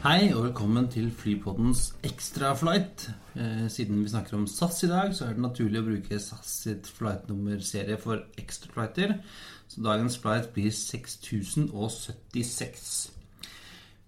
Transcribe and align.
Hei 0.00 0.30
og 0.32 0.46
velkommen 0.46 0.86
til 0.88 1.10
Flypoddens 1.12 1.90
ekstraflight. 2.08 3.02
Eh, 3.36 3.68
siden 3.68 4.00
vi 4.00 4.08
snakker 4.08 4.38
om 4.38 4.46
SAS 4.48 4.78
i 4.86 4.88
dag, 4.88 5.10
så 5.12 5.26
er 5.26 5.34
det 5.36 5.44
naturlig 5.44 5.82
å 5.82 5.88
bruke 5.90 6.16
SAS 6.16 6.54
sitt 6.62 6.88
flightnummerserie 6.88 7.98
for 8.00 8.24
ekstraflighter. 8.40 9.20
Så 9.68 9.84
dagens 9.84 10.16
flight 10.22 10.48
blir 10.54 10.70
6076. 10.72 13.12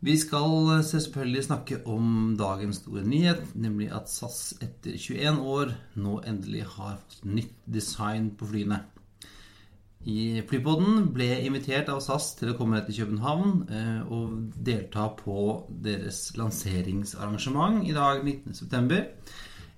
Vi 0.01 0.17
skal 0.17 0.79
eh, 0.79 0.89
selvfølgelig 0.95 1.45
snakke 1.51 1.83
om 1.85 2.37
dagens 2.41 2.81
store 2.81 3.05
nyhet, 3.05 3.53
nemlig 3.53 3.93
at 3.93 4.09
SAS 4.09 4.57
etter 4.65 4.97
21 4.97 5.45
år 5.45 5.77
nå 6.01 6.25
endelig 6.25 6.73
har 6.79 7.05
fått 7.05 7.21
nytt 7.29 7.53
design 7.69 8.33
på 8.33 8.49
flyene 8.49 8.81
i 10.09 10.43
Flypodden 10.49 11.13
ble 11.15 11.29
invitert 11.47 11.91
av 11.93 12.01
SAS 12.03 12.33
til 12.39 12.51
å 12.51 12.57
komme 12.59 12.75
ned 12.75 12.89
til 12.89 13.05
København 13.05 13.53
eh, 13.71 14.01
og 14.11 14.57
delta 14.67 15.07
på 15.15 15.37
deres 15.85 16.33
lanseringsarrangement 16.35 17.85
i 17.87 17.95
dag 17.95 18.25
19.9. 18.27 18.99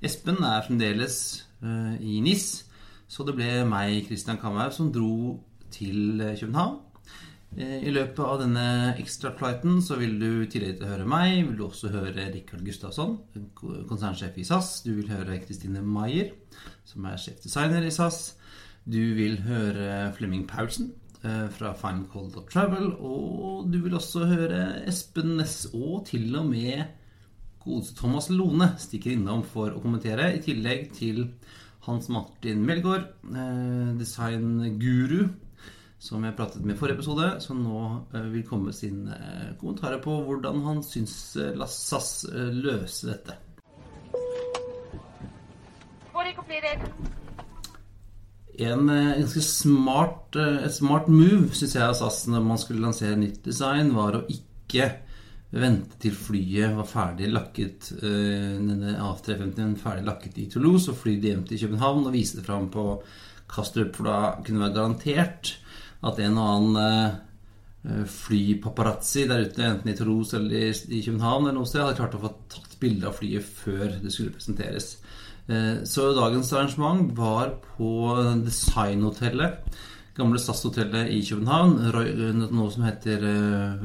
Espen 0.04 0.40
er 0.40 0.64
fremdeles 0.64 1.18
eh, 1.60 1.98
i 2.00 2.22
NIS, 2.24 2.64
så 3.04 3.26
det 3.28 3.36
ble 3.36 3.50
meg, 3.68 4.06
Christian 4.08 4.40
Kamhaug, 4.40 4.72
som 4.72 4.88
dro 4.94 5.42
til 5.74 6.16
eh, 6.24 6.38
København. 6.40 6.80
I 7.54 7.92
løpet 7.92 8.18
av 8.18 8.40
denne 8.40 8.64
ekstraflighten 8.98 9.76
så 9.84 9.94
vil 10.00 10.16
du 10.18 10.40
i 10.42 10.48
tillegg 10.50 10.80
til 10.80 10.88
å 10.88 10.90
høre 10.90 11.04
meg, 11.06 11.36
vil 11.44 11.60
du 11.60 11.68
også 11.68 11.92
høre 11.92 12.24
Rikard 12.32 12.64
Gustavsson, 12.66 13.12
konsernsjef 13.86 14.40
i 14.42 14.46
SAS. 14.48 14.80
Du 14.82 14.90
vil 14.96 15.12
høre 15.12 15.36
Kristine 15.44 15.84
Maier, 15.86 16.32
som 16.82 17.06
er 17.06 17.20
sjefdesigner 17.22 17.86
i 17.86 17.92
SAS. 17.94 18.32
Du 18.84 19.00
vil 19.16 19.38
høre 19.46 20.12
Flemming 20.12 20.42
Paulsen 20.44 20.90
eh, 21.24 21.46
fra 21.56 21.70
Final 21.72 22.04
of 22.36 22.50
Travel. 22.52 22.90
Og 23.00 23.70
du 23.72 23.78
vil 23.80 23.96
også 23.96 24.26
høre 24.28 24.82
Espen 24.88 25.38
Næss 25.38 25.70
og 25.72 26.04
til 26.10 26.36
og 26.36 26.50
med 26.50 26.84
godeste 27.64 27.96
Thomas 27.96 28.28
Lone 28.28 28.74
stikker 28.76 29.14
innom 29.14 29.40
for 29.48 29.72
å 29.72 29.80
kommentere. 29.80 30.34
I 30.36 30.42
tillegg 30.44 30.92
til 30.98 31.30
Hans 31.86 32.10
Martin 32.12 32.60
Melgaard, 32.68 33.08
eh, 33.24 33.96
designguru, 33.96 35.30
som 35.96 36.28
jeg 36.28 36.36
pratet 36.36 36.60
med 36.60 36.76
i 36.76 36.78
forrige 36.78 37.00
episode, 37.00 37.32
som 37.40 37.64
nå 37.64 37.80
eh, 38.12 38.28
vil 38.36 38.44
komme 38.44 38.68
med 38.68 38.76
sine 38.76 39.16
kommentarer 39.62 40.04
på 40.04 40.20
hvordan 40.28 40.60
han 40.68 40.84
syns 40.84 41.38
La 41.56 41.72
SAS 41.72 42.26
løse 42.28 43.08
dette. 43.14 43.40
En 48.58 48.88
eh, 48.90 49.18
ganske 49.18 49.42
smart, 49.42 50.36
eh, 50.36 50.64
et 50.66 50.74
smart 50.74 51.08
move, 51.10 51.50
syns 51.56 51.74
jeg, 51.76 51.86
av 51.86 51.96
SAS 51.98 52.24
når 52.30 52.44
man 52.46 52.60
skulle 52.60 52.84
lansere 52.84 53.18
nytt 53.18 53.42
design, 53.46 53.94
var 53.96 54.18
å 54.18 54.24
ikke 54.30 54.90
vente 55.54 55.98
til 56.02 56.14
flyet 56.18 56.74
var 56.74 56.88
ferdig 56.90 57.28
lakket 57.30 57.92
eh, 58.00 58.56
denne 58.58 58.96
A350 58.98 59.76
ferdig 59.82 60.06
lakket 60.08 60.40
i 60.42 60.48
Toulouse 60.50 60.90
og 60.90 60.98
fly 60.98 61.14
det 61.22 61.30
hjem 61.30 61.44
til 61.50 61.60
København 61.66 62.08
og 62.08 62.16
vise 62.16 62.40
det 62.40 62.46
fram 62.46 62.66
på 62.74 62.88
Kastrup, 63.50 63.94
for 63.94 64.08
da 64.08 64.18
kunne 64.40 64.58
det 64.58 64.64
være 64.64 64.76
garantert 64.80 65.54
at 66.04 66.18
en 66.20 66.40
og 66.40 66.50
annen 66.56 67.20
flypaparazzi 68.08 69.26
der 69.28 69.42
ute, 69.44 69.60
enten 69.60 69.90
i 69.92 69.94
Toulouse 69.96 70.38
eller 70.38 70.72
i 70.72 71.02
København, 71.04 71.44
eller 71.44 71.58
noe 71.58 71.68
sted, 71.68 71.82
hadde 71.84 71.98
klart 71.98 72.16
å 72.16 72.22
få 72.22 72.30
tatt 72.54 72.78
bilde 72.80 73.10
av 73.10 73.18
flyet 73.18 73.44
før 73.44 73.98
det 74.00 74.12
skulle 74.12 74.32
presenteres. 74.32 74.94
Eh, 75.46 75.84
så 75.84 76.12
dagens 76.16 76.52
arrangement 76.52 77.12
var 77.18 77.54
på 77.76 78.16
Designhotellet. 78.44 79.52
Gamle 80.16 80.38
SAS-hotellet 80.38 81.10
i 81.12 81.20
København. 81.26 81.76
Noe 82.54 82.70
som 82.72 82.86
heter 82.86 83.24
eh, 83.28 83.82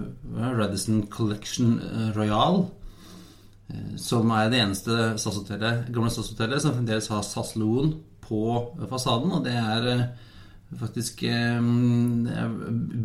Radisson 0.56 1.08
Collection 1.12 1.80
eh, 1.84 2.12
Royal. 2.18 2.66
Som 4.02 4.32
er 4.34 4.50
det 4.50 4.64
eneste 4.64 4.92
SAS-hotellet, 5.22 5.92
gamle 5.94 6.10
SAS-hotellet 6.10 6.64
som 6.64 6.74
fremdeles 6.74 7.10
har 7.12 7.22
SAS-loen 7.22 7.92
på 8.24 8.42
fasaden. 8.90 9.32
Og 9.36 9.44
det 9.46 9.54
er 9.54 10.08
faktisk 10.80 11.22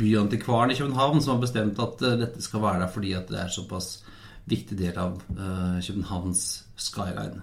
byantikvaren 0.00 0.72
i 0.72 0.78
København 0.78 1.20
som 1.20 1.34
har 1.34 1.42
bestemt 1.44 1.80
at 1.84 2.00
dette 2.22 2.44
skal 2.44 2.64
være 2.64 2.80
der 2.84 2.92
fordi 2.96 3.12
det 3.28 3.40
er 3.40 3.52
såpass 3.52 4.04
viktig 4.48 4.78
del 4.80 4.96
av 5.00 5.20
Københavns 5.84 6.64
skyline. 6.80 7.42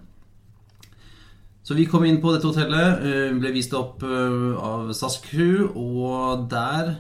Så 1.64 1.74
vi 1.74 1.84
kom 1.86 2.06
inn 2.10 2.18
på 2.22 2.32
dette 2.34 2.50
hotellet, 2.50 3.04
eh, 3.06 3.34
ble 3.38 3.52
vist 3.54 3.74
opp 3.78 4.02
eh, 4.02 4.54
av 4.58 4.88
SAS 4.98 5.20
Crew, 5.22 5.68
og 5.78 6.48
der 6.50 6.96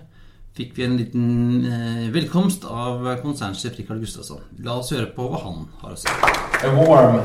fikk 0.53 0.75
vi 0.77 0.83
en 0.85 0.97
liten 0.99 1.63
eh, 1.65 2.03
velkomst 2.13 2.67
av 2.69 3.07
konsernsjef 3.23 3.79
Rikard 3.79 4.03
Gustavsson. 4.05 4.43
La 4.61 4.75
oss 4.77 4.93
høre 4.93 5.07
på 5.15 5.25
hva 5.31 5.41
han 5.47 5.65
har 5.81 5.95
å 5.95 5.97
si. 5.97 6.13
A 6.61 6.75
warm 6.77 7.17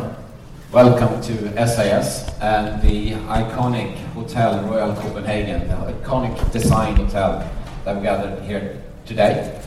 welcome 0.72 1.20
to 1.28 1.36
SAS 1.60 2.24
and 2.40 2.80
the 2.80 3.12
iconic 3.28 4.00
hotel 4.16 4.56
Royal 4.64 4.96
Copenhagen, 4.96 5.68
the 5.68 5.92
iconic 5.92 6.40
design 6.56 6.96
hotel 6.96 7.42
that 7.84 8.00
we 8.00 8.02
gathered 8.08 8.40
here 8.48 8.80
today. 9.04 9.60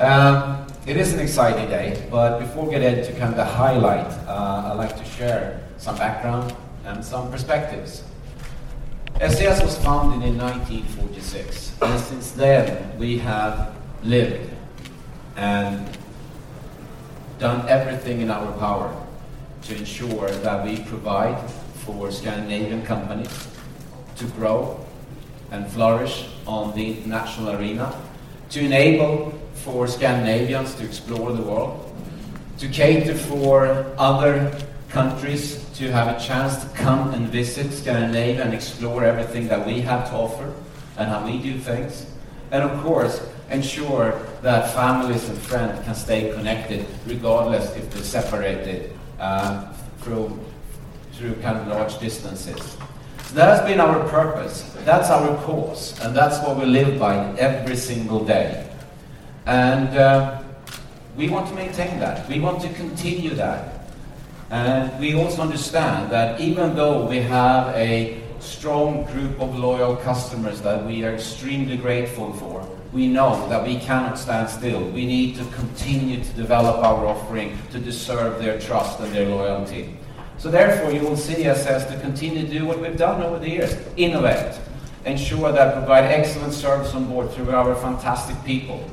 Um, 0.00 0.64
it 0.86 0.96
is 0.96 1.12
an 1.12 1.20
exciting 1.20 1.68
day, 1.68 2.08
but 2.10 2.40
before 2.40 2.64
we 2.64 2.70
get 2.70 2.82
into 2.82 3.12
kind 3.20 3.36
of 3.36 3.36
the 3.36 3.44
highlight, 3.44 4.08
uh, 4.26 4.72
I'd 4.72 4.78
like 4.78 4.96
to 4.96 5.04
share 5.04 5.60
some 5.76 5.98
background 5.98 6.56
and 6.84 7.04
some 7.04 7.30
perspectives. 7.30 8.02
SAS 9.20 9.62
was 9.62 9.76
founded 9.78 10.26
in 10.26 10.36
1946, 10.38 11.72
and 11.82 12.00
since 12.00 12.32
then 12.32 12.98
we 12.98 13.18
have 13.18 13.74
lived 14.02 14.50
and 15.36 15.96
done 17.38 17.68
everything 17.68 18.20
in 18.20 18.30
our 18.30 18.50
power 18.58 18.94
to 19.62 19.76
ensure 19.76 20.28
that 20.28 20.64
we 20.64 20.78
provide 20.84 21.38
for 21.84 22.10
Scandinavian 22.10 22.84
companies 22.84 23.48
to 24.16 24.24
grow 24.26 24.84
and 25.50 25.66
flourish 25.70 26.28
on 26.46 26.74
the 26.74 26.98
international 26.98 27.56
arena, 27.56 27.94
to 28.50 28.60
enable 28.60 29.32
for 29.54 29.86
Scandinavians 29.86 30.74
to 30.74 30.84
explore 30.84 31.32
the 31.32 31.42
world, 31.42 31.94
to 32.58 32.68
cater 32.68 33.14
for 33.14 33.86
other 33.98 34.50
countries 34.92 35.64
to 35.74 35.90
have 35.90 36.14
a 36.14 36.20
chance 36.20 36.62
to 36.62 36.68
come 36.76 37.14
and 37.14 37.26
visit 37.28 37.72
Scandinavia 37.72 38.44
and 38.44 38.52
explore 38.52 39.04
everything 39.04 39.48
that 39.48 39.66
we 39.66 39.80
have 39.80 40.08
to 40.10 40.14
offer 40.14 40.52
and 40.98 41.08
how 41.08 41.24
we 41.24 41.38
do 41.38 41.58
things. 41.58 42.06
And 42.50 42.62
of 42.62 42.82
course, 42.82 43.26
ensure 43.50 44.20
that 44.42 44.72
families 44.74 45.28
and 45.28 45.38
friends 45.38 45.82
can 45.84 45.94
stay 45.94 46.32
connected 46.34 46.86
regardless 47.06 47.74
if 47.74 47.90
they're 47.90 48.02
separated 48.02 48.92
uh, 49.18 49.72
through, 50.00 50.38
through 51.12 51.34
kind 51.36 51.56
of 51.56 51.68
large 51.68 51.98
distances. 51.98 52.76
So 53.24 53.34
that 53.34 53.48
has 53.48 53.66
been 53.66 53.80
our 53.80 54.06
purpose. 54.08 54.76
That's 54.84 55.08
our 55.08 55.42
cause. 55.44 55.98
And 56.00 56.14
that's 56.14 56.38
what 56.46 56.58
we 56.58 56.66
live 56.66 56.98
by 57.00 57.16
every 57.38 57.76
single 57.76 58.22
day. 58.24 58.68
And 59.46 59.88
uh, 59.96 60.42
we 61.16 61.30
want 61.30 61.48
to 61.48 61.54
maintain 61.54 61.98
that. 62.00 62.28
We 62.28 62.40
want 62.40 62.60
to 62.62 62.68
continue 62.74 63.30
that. 63.34 63.71
And 64.52 65.00
we 65.00 65.14
also 65.14 65.40
understand 65.40 66.12
that 66.12 66.38
even 66.38 66.76
though 66.76 67.06
we 67.06 67.20
have 67.20 67.74
a 67.74 68.22
strong 68.38 69.04
group 69.04 69.40
of 69.40 69.58
loyal 69.58 69.96
customers 69.96 70.60
that 70.60 70.84
we 70.84 71.06
are 71.06 71.14
extremely 71.14 71.78
grateful 71.78 72.34
for, 72.34 72.68
we 72.92 73.08
know 73.08 73.48
that 73.48 73.66
we 73.66 73.78
cannot 73.78 74.18
stand 74.18 74.50
still. 74.50 74.84
We 74.90 75.06
need 75.06 75.36
to 75.36 75.44
continue 75.46 76.22
to 76.22 76.32
develop 76.34 76.84
our 76.84 77.06
offering 77.06 77.56
to 77.70 77.78
deserve 77.78 78.42
their 78.42 78.60
trust 78.60 79.00
and 79.00 79.10
their 79.14 79.26
loyalty. 79.26 79.96
So 80.36 80.50
therefore, 80.50 80.92
you 80.92 81.00
will 81.00 81.16
see 81.16 81.48
us 81.48 81.64
as 81.64 81.86
to 81.86 81.98
continue 82.00 82.44
to 82.46 82.52
do 82.52 82.66
what 82.66 82.78
we've 82.78 82.98
done 82.98 83.22
over 83.22 83.38
the 83.38 83.48
years, 83.48 83.74
innovate, 83.96 84.60
ensure 85.06 85.50
that 85.50 85.74
we 85.74 85.80
provide 85.80 86.04
excellent 86.04 86.52
service 86.52 86.92
on 86.92 87.06
board 87.06 87.30
through 87.30 87.52
our 87.52 87.74
fantastic 87.76 88.36
people, 88.44 88.84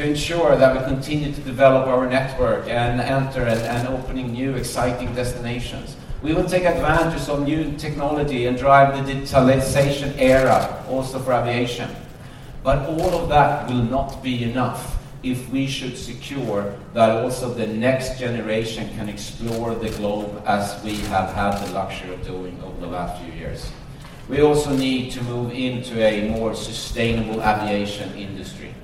to 0.00 0.08
ensure 0.08 0.56
that 0.56 0.74
we 0.74 0.82
continue 0.88 1.30
to 1.30 1.40
develop 1.42 1.86
our 1.86 2.08
network 2.08 2.66
and 2.68 3.02
enter 3.02 3.42
and, 3.42 3.60
and 3.60 3.86
opening 3.88 4.32
new 4.32 4.54
exciting 4.54 5.14
destinations. 5.14 5.94
We 6.22 6.32
will 6.32 6.46
take 6.46 6.64
advantage 6.64 7.28
of 7.28 7.44
new 7.46 7.76
technology 7.76 8.46
and 8.46 8.56
drive 8.56 8.96
the 8.96 9.12
digitalization 9.12 10.14
era 10.18 10.82
also 10.88 11.18
for 11.18 11.34
aviation. 11.34 11.90
But 12.62 12.88
all 12.88 13.10
of 13.10 13.28
that 13.28 13.68
will 13.68 13.82
not 13.82 14.22
be 14.22 14.42
enough 14.44 14.96
if 15.22 15.50
we 15.50 15.66
should 15.66 15.98
secure 15.98 16.74
that 16.94 17.10
also 17.10 17.52
the 17.52 17.66
next 17.66 18.18
generation 18.18 18.88
can 18.96 19.10
explore 19.10 19.74
the 19.74 19.90
globe 19.90 20.42
as 20.46 20.82
we 20.82 20.96
have 21.12 21.34
had 21.34 21.58
the 21.62 21.72
luxury 21.74 22.14
of 22.14 22.24
doing 22.24 22.58
over 22.64 22.80
the 22.80 22.86
last 22.86 23.22
few 23.22 23.34
years. 23.34 23.70
We 24.30 24.40
also 24.40 24.74
need 24.74 25.10
to 25.12 25.22
move 25.24 25.52
into 25.52 26.02
a 26.02 26.30
more 26.30 26.54
sustainable 26.54 27.42
aviation 27.42 28.14
industry. 28.14 28.74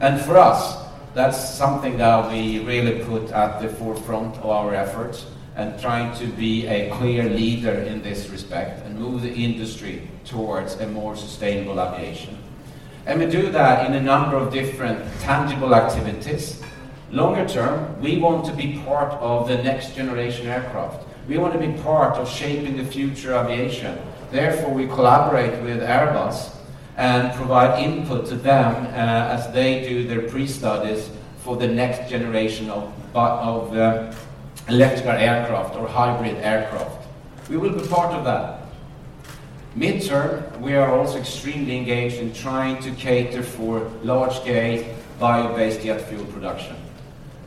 And 0.00 0.20
for 0.20 0.36
us, 0.36 0.84
that's 1.14 1.54
something 1.54 1.96
that 1.96 2.30
we 2.30 2.60
really 2.60 3.02
put 3.04 3.30
at 3.30 3.60
the 3.62 3.68
forefront 3.68 4.36
of 4.36 4.46
our 4.46 4.74
efforts 4.74 5.26
and 5.56 5.80
trying 5.80 6.14
to 6.18 6.26
be 6.26 6.66
a 6.66 6.90
clear 6.90 7.24
leader 7.24 7.72
in 7.72 8.02
this 8.02 8.28
respect 8.28 8.84
and 8.84 8.98
move 8.98 9.22
the 9.22 9.32
industry 9.32 10.06
towards 10.26 10.74
a 10.74 10.86
more 10.86 11.16
sustainable 11.16 11.80
aviation. 11.80 12.36
And 13.06 13.20
we 13.20 13.26
do 13.26 13.50
that 13.52 13.86
in 13.86 13.94
a 13.94 14.02
number 14.02 14.36
of 14.36 14.52
different 14.52 15.00
tangible 15.20 15.74
activities. 15.74 16.62
Longer 17.10 17.48
term, 17.48 17.98
we 18.02 18.18
want 18.18 18.44
to 18.46 18.52
be 18.52 18.82
part 18.84 19.12
of 19.14 19.48
the 19.48 19.62
next 19.62 19.94
generation 19.94 20.46
aircraft. 20.48 21.06
We 21.26 21.38
want 21.38 21.54
to 21.54 21.58
be 21.58 21.72
part 21.82 22.16
of 22.16 22.28
shaping 22.28 22.76
the 22.76 22.84
future 22.84 23.34
aviation. 23.34 23.96
Therefore, 24.30 24.74
we 24.74 24.86
collaborate 24.86 25.62
with 25.62 25.80
Airbus 25.80 26.55
and 26.96 27.32
provide 27.34 27.82
input 27.82 28.26
to 28.26 28.34
them 28.34 28.86
uh, 28.86 29.34
as 29.34 29.52
they 29.52 29.86
do 29.88 30.06
their 30.06 30.22
pre-studies 30.22 31.10
for 31.38 31.56
the 31.56 31.66
next 31.66 32.10
generation 32.10 32.70
of, 32.70 32.92
of 33.14 33.76
uh, 33.76 34.12
electrical 34.68 35.12
aircraft 35.12 35.76
or 35.76 35.86
hybrid 35.86 36.36
aircraft. 36.36 37.06
We 37.48 37.56
will 37.56 37.72
be 37.72 37.86
part 37.86 38.12
of 38.12 38.24
that. 38.24 38.62
Midterm, 39.76 40.58
we 40.60 40.74
are 40.74 40.90
also 40.98 41.18
extremely 41.18 41.76
engaged 41.76 42.16
in 42.16 42.32
trying 42.32 42.82
to 42.82 42.90
cater 42.92 43.42
for 43.42 43.90
large-scale 44.02 44.96
bio-based 45.20 45.82
jet 45.82 46.00
fuel 46.08 46.24
production. 46.26 46.76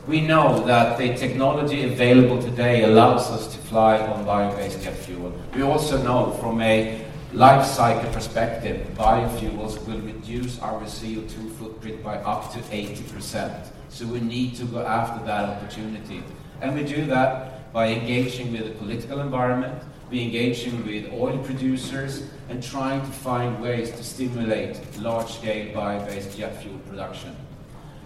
We 0.08 0.22
know 0.22 0.64
that 0.66 0.98
the 0.98 1.16
technology 1.16 1.84
available 1.84 2.42
today 2.42 2.84
allows 2.84 3.30
us 3.32 3.48
to 3.54 3.58
fly 3.58 3.98
on 4.00 4.26
bio-based 4.26 4.82
jet 4.84 4.96
fuel. 4.96 5.34
We 5.56 5.64
also 5.64 6.02
know 6.02 6.32
from 6.40 6.62
a 6.62 7.06
life 7.34 7.66
cycle 7.66 8.12
perspective, 8.12 8.88
biofuels 8.96 9.86
will 9.86 10.00
reduce 10.00 10.60
our 10.60 10.82
CO2 10.82 11.52
footprint 11.58 12.04
by 12.04 12.18
up 12.18 12.52
to 12.54 12.60
80%. 12.60 13.68
So 13.90 14.06
we 14.08 14.20
need 14.20 14.56
to 14.56 14.66
go 14.66 14.86
after 14.86 15.24
that 15.26 15.50
opportunity. 15.50 16.24
And 16.62 16.76
we 16.76 16.84
do 16.84 17.06
that 17.06 17.72
by 17.72 17.88
engaging 17.90 18.52
with 18.52 18.66
the 18.66 18.72
political 18.72 19.22
environment, 19.22 19.84
be 20.10 20.24
engaging 20.24 20.84
with 20.86 21.14
oil 21.14 21.38
producers, 21.40 22.24
and 22.50 22.64
trying 22.64 23.02
to 23.02 23.12
find 23.12 23.62
ways 23.62 23.92
to 23.92 24.04
stimulate 24.04 24.80
large-scale 24.98 25.74
bio-based 25.74 26.36
jet 26.36 26.62
fuel 26.64 26.80
production. 26.90 27.36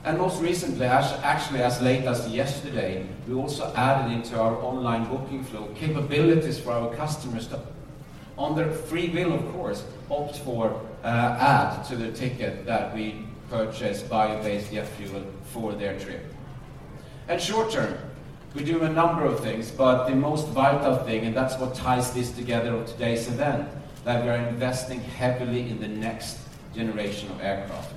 And 0.04 0.18
most 0.18 0.42
recently, 0.42 0.86
actually 0.86 1.62
as 1.62 1.82
late 1.82 2.04
as 2.04 2.28
yesterday, 2.28 3.08
we 3.26 3.36
also 3.36 3.74
added 3.74 4.12
into 4.12 4.38
our 4.38 4.58
online 4.58 5.06
booking 5.06 5.46
flow 5.46 5.70
capabilities 5.76 6.60
for 6.60 6.74
our 6.74 6.94
customers 6.94 7.48
to, 7.48 7.62
on 8.38 8.56
their 8.56 8.72
free 8.72 9.10
will, 9.10 9.34
of 9.34 9.52
course, 9.52 9.84
opt 10.10 10.38
for 10.40 10.82
uh, 11.04 11.08
add 11.08 11.84
to 11.86 11.96
the 11.96 12.12
ticket 12.12 12.66
that 12.66 12.94
we 12.94 13.26
purchase 13.50 14.02
bio-based 14.02 14.72
jet 14.72 14.88
fuel 14.88 15.24
for 15.46 15.74
their 15.74 16.00
trip. 16.00 16.26
And 17.28 17.40
short 17.42 17.72
term, 17.72 17.98
we 18.56 18.64
do 18.64 18.84
a 18.84 18.90
number 18.90 19.26
of 19.26 19.40
things, 19.40 19.72
but 19.72 20.08
the 20.08 20.16
most 20.16 20.48
vital 20.48 20.98
thing, 20.98 21.26
and 21.26 21.36
that's 21.36 21.58
what 21.58 21.76
ties 21.76 22.14
this 22.14 22.32
together 22.32 22.76
of 22.76 22.88
today's 22.88 23.28
event, 23.28 23.70
that 24.04 24.24
we 24.24 24.30
are 24.30 24.36
investing 24.36 25.00
heavily 25.00 25.70
in 25.70 25.80
the 25.80 25.88
next 25.88 26.40
generation 26.76 27.30
of 27.32 27.42
aircraft. 27.42 27.94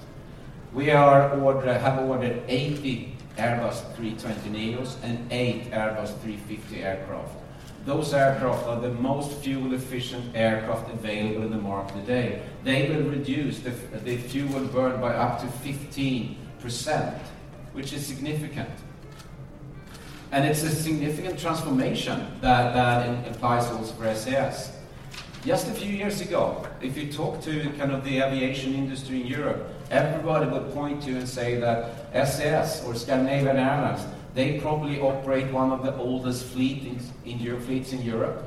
We 0.73 0.91
are 0.91 1.31
order, 1.41 1.79
have 1.79 1.99
ordered 2.09 2.43
80 2.49 3.17
Airbus 3.37 3.94
320neos 3.97 4.97
and 5.03 5.31
8 5.31 5.71
Airbus 5.71 6.19
350 6.21 6.83
aircraft. 6.83 7.35
Those 7.87 8.12
aircraft 8.12 8.67
are 8.67 8.81
the 8.81 8.91
most 8.91 9.38
fuel 9.38 9.73
efficient 9.73 10.35
aircraft 10.35 10.93
available 10.93 11.44
in 11.44 11.53
the 11.53 11.56
market 11.56 11.94
today. 12.00 12.43
They 12.65 12.88
will 12.88 13.09
reduce 13.09 13.61
the, 13.61 13.71
the 13.71 14.17
fuel 14.17 14.65
burn 14.67 15.00
by 15.00 15.15
up 15.15 15.41
to 15.41 15.47
15%, 15.47 17.19
which 17.75 17.93
is 17.93 18.05
significant. 18.05 18.71
And 20.33 20.44
it's 20.44 20.65
a 20.65 20.69
significant 20.69 21.38
transformation 21.38 22.27
that, 22.41 22.75
that 22.75 23.25
implies 23.25 23.67
also 23.69 23.93
for 23.93 24.12
SAS. 24.17 24.77
Just 25.44 25.69
a 25.69 25.73
few 25.73 25.93
years 25.93 26.21
ago, 26.21 26.67
if 26.83 26.97
you 26.97 27.12
talk 27.12 27.41
to 27.43 27.71
kind 27.79 27.93
of 27.93 28.03
the 28.03 28.21
aviation 28.21 28.75
industry 28.75 29.21
in 29.21 29.29
Europe, 29.29 29.65
everybody 29.93 30.50
would 30.50 30.75
point 30.75 31.05
to 31.05 31.17
and 31.17 31.29
say 31.29 31.61
that 31.61 32.12
SAS 32.27 32.85
or 32.85 32.97
Scandinavian 32.97 33.59
Airlines, 33.59 34.05
they 34.37 34.61
probably 34.61 35.00
operate 35.00 35.50
one 35.50 35.73
of 35.73 35.83
the 35.83 35.97
oldest 35.97 36.44
fleet 36.44 36.85
in, 36.85 37.00
in 37.25 37.61
fleets 37.62 37.94
in 37.94 38.03
Europe. 38.03 38.44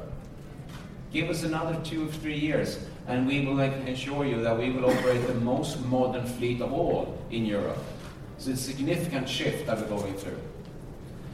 Give 1.12 1.32
us 1.32 1.42
another 1.42 1.80
two 1.84 2.08
or 2.08 2.12
three 2.12 2.38
years, 2.38 2.86
and 3.08 3.26
we 3.26 3.44
will 3.44 3.60
ensure 3.60 4.24
you 4.24 4.40
that 4.44 4.56
we 4.56 4.70
will 4.70 4.86
operate 4.86 5.26
the 5.26 5.34
most 5.34 5.84
modern 5.86 6.28
fleet 6.28 6.62
of 6.62 6.72
all 6.72 7.18
in 7.32 7.44
Europe. 7.44 7.80
It's 8.38 8.46
a 8.46 8.56
significant 8.56 9.28
shift 9.28 9.66
that 9.66 9.80
we're 9.80 9.88
going 9.88 10.14
through. 10.14 10.38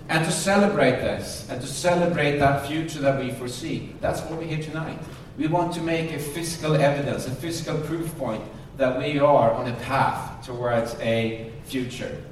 And 0.07 0.23
to 0.23 0.31
celebrate 0.31 1.01
this, 1.01 1.45
and 1.49 1.59
to 1.59 1.67
celebrate 1.67 2.37
that 2.37 2.65
future 2.65 3.01
that 3.01 3.19
we 3.21 3.31
foresee, 3.31 3.93
that's 3.99 4.21
why 4.21 4.37
we're 4.37 4.45
here 4.45 4.63
tonight. 4.63 4.99
We 5.37 5.47
want 5.47 5.73
to 5.73 5.81
make 5.81 6.13
a 6.13 6.19
physical 6.19 6.75
evidence, 6.75 7.27
a 7.27 7.31
physical 7.31 7.77
proof 7.81 8.17
point 8.17 8.43
that 8.77 8.97
we 8.97 9.19
are 9.19 9.51
on 9.51 9.67
a 9.67 9.75
path 9.81 10.45
towards 10.45 10.95
a 11.01 11.51
future 11.65 12.23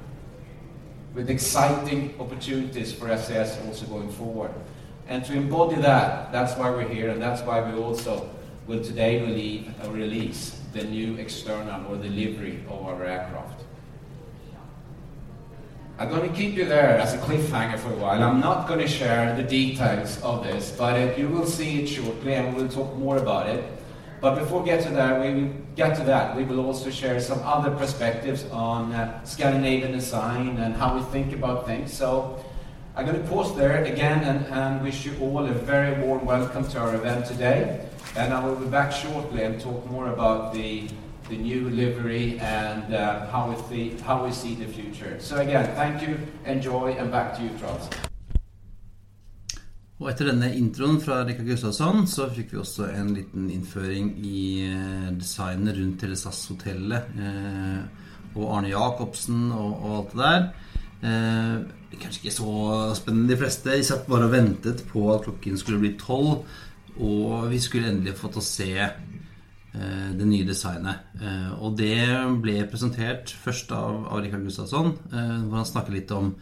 with 1.14 1.30
exciting 1.30 2.14
opportunities 2.18 2.92
for 2.92 3.16
SAS 3.16 3.58
also 3.64 3.86
going 3.86 4.10
forward. 4.10 4.50
And 5.06 5.24
to 5.26 5.32
embody 5.34 5.76
that, 5.76 6.32
that's 6.32 6.56
why 6.56 6.70
we're 6.70 6.88
here, 6.88 7.10
and 7.10 7.22
that's 7.22 7.42
why 7.42 7.60
we 7.60 7.78
also 7.80 8.28
will 8.66 8.82
today 8.82 9.22
release, 9.22 10.52
uh, 10.52 10.56
the 10.72 10.84
new 10.84 11.14
external 11.16 11.86
or 11.86 11.96
delivery 11.96 12.64
of 12.68 12.84
our 12.84 13.04
aircraft. 13.04 13.62
I'm 15.96 16.08
going 16.08 16.28
to 16.28 16.36
keep 16.36 16.56
you 16.56 16.64
there 16.64 16.98
as 16.98 17.14
a 17.14 17.18
cliffhanger 17.18 17.78
for 17.78 17.92
a 17.92 17.96
while. 17.96 18.20
I'm 18.20 18.40
not 18.40 18.66
going 18.66 18.80
to 18.80 18.88
share 18.88 19.36
the 19.36 19.44
details 19.44 20.20
of 20.22 20.42
this, 20.42 20.74
but 20.76 21.16
you 21.16 21.28
will 21.28 21.46
see 21.46 21.82
it 21.82 21.86
shortly, 21.86 22.34
and 22.34 22.56
we'll 22.56 22.68
talk 22.68 22.96
more 22.96 23.18
about 23.18 23.48
it. 23.48 23.64
But 24.24 24.38
before 24.38 24.60
we 24.60 24.70
get 24.70 24.82
to 24.84 24.90
that, 24.92 25.20
we 25.20 25.34
will 25.34 25.52
get 25.76 25.96
to 25.96 26.04
that. 26.04 26.34
We 26.34 26.44
will 26.44 26.64
also 26.64 26.88
share 26.88 27.20
some 27.20 27.40
other 27.44 27.70
perspectives 27.70 28.46
on 28.50 28.90
uh, 28.92 29.22
Scandinavian 29.24 29.92
design 29.92 30.56
and 30.56 30.74
how 30.74 30.96
we 30.96 31.02
think 31.12 31.34
about 31.34 31.66
things. 31.66 31.92
So 31.92 32.42
I'm 32.96 33.04
going 33.04 33.22
to 33.22 33.28
pause 33.28 33.54
there 33.54 33.84
again 33.84 34.24
and, 34.24 34.46
and 34.46 34.82
wish 34.82 35.04
you 35.04 35.14
all 35.20 35.44
a 35.44 35.52
very 35.52 36.02
warm 36.02 36.24
welcome 36.24 36.66
to 36.68 36.78
our 36.78 36.94
event 36.94 37.26
today. 37.26 37.86
And 38.16 38.32
I 38.32 38.42
will 38.42 38.56
be 38.56 38.64
back 38.64 38.92
shortly 38.92 39.42
and 39.42 39.60
talk 39.60 39.84
more 39.90 40.08
about 40.08 40.54
the, 40.54 40.88
the 41.28 41.36
new 41.36 41.68
livery 41.68 42.38
and 42.38 42.94
uh, 42.94 43.26
how, 43.26 43.50
we 43.50 43.56
see, 43.68 43.98
how 44.04 44.24
we 44.24 44.32
see 44.32 44.54
the 44.54 44.66
future. 44.66 45.20
So 45.20 45.36
again, 45.36 45.66
thank 45.76 46.00
you, 46.00 46.18
enjoy, 46.46 46.92
and 46.92 47.12
back 47.12 47.36
to 47.36 47.42
you, 47.42 47.50
Charles. 47.60 47.90
Og 50.02 50.08
etter 50.10 50.26
denne 50.26 50.48
introen 50.58 50.96
fra 51.02 51.20
Rikard 51.22 51.46
Gustavsson 51.46 52.08
så 52.10 52.26
fikk 52.34 52.50
vi 52.50 52.58
også 52.58 52.88
en 52.90 53.12
liten 53.14 53.46
innføring 53.54 54.08
i 54.26 54.40
eh, 54.66 55.10
designet 55.14 55.76
rundt 55.78 56.00
Telesas-hotellet. 56.02 57.12
Eh, 57.14 58.08
og 58.34 58.48
Arne 58.56 58.72
Jacobsen 58.72 59.52
og, 59.54 59.68
og, 59.76 59.92
alt 60.00 60.10
det 60.10 60.24
der. 60.24 60.48
Eh, 61.06 61.94
kanskje 62.00 62.24
ikke 62.24 62.34
så 62.34 62.54
spennende, 62.98 63.30
de 63.30 63.38
fleste. 63.44 63.70
De 63.70 63.86
satt 63.86 64.10
bare 64.10 64.26
og 64.26 64.34
ventet 64.34 64.82
på 64.88 65.06
at 65.14 65.28
klokken 65.28 65.62
skulle 65.62 65.78
bli 65.84 65.92
tolv. 66.00 66.42
Og 66.98 67.46
vi 67.52 67.62
skulle 67.62 67.92
endelig 67.92 68.16
fått 68.18 68.40
å 68.42 68.44
se 68.44 68.72
eh, 68.82 70.10
det 70.18 70.26
nye 70.26 70.50
designet. 70.50 71.06
Eh, 71.22 71.54
og 71.54 71.78
det 71.78 72.02
ble 72.42 72.58
presentert 72.66 73.30
først 73.46 73.70
av, 73.78 74.08
av 74.10 74.26
Rikard 74.26 74.42
Gustavsson, 74.50 74.90
eh, 75.14 75.38
hvor 75.46 75.60
han 75.60 75.70
snakket 75.70 76.00
litt 76.00 76.18
om 76.18 76.34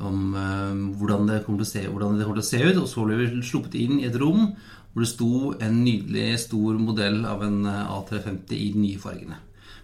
om 0.00 0.34
uh, 0.34 0.96
hvordan, 0.98 1.28
det 1.28 1.66
se, 1.66 1.86
hvordan 1.86 2.18
det 2.18 2.26
kommer 2.26 2.40
til 2.40 2.46
å 2.46 2.50
se 2.50 2.60
ut. 2.64 2.80
Og 2.82 2.88
så 2.90 3.04
ble 3.06 3.18
vi 3.20 3.28
sluppet 3.46 3.78
inn 3.78 4.00
i 4.00 4.08
et 4.08 4.18
rom 4.20 4.52
hvor 4.92 5.04
det 5.04 5.10
sto 5.10 5.52
en 5.62 5.82
nydelig, 5.84 6.38
stor 6.42 6.78
modell 6.80 7.20
av 7.28 7.44
en 7.44 7.60
eh, 7.68 7.90
A350 7.92 8.54
i 8.56 8.70
de 8.74 8.80
nye 8.82 8.98
fargene. 8.98 9.36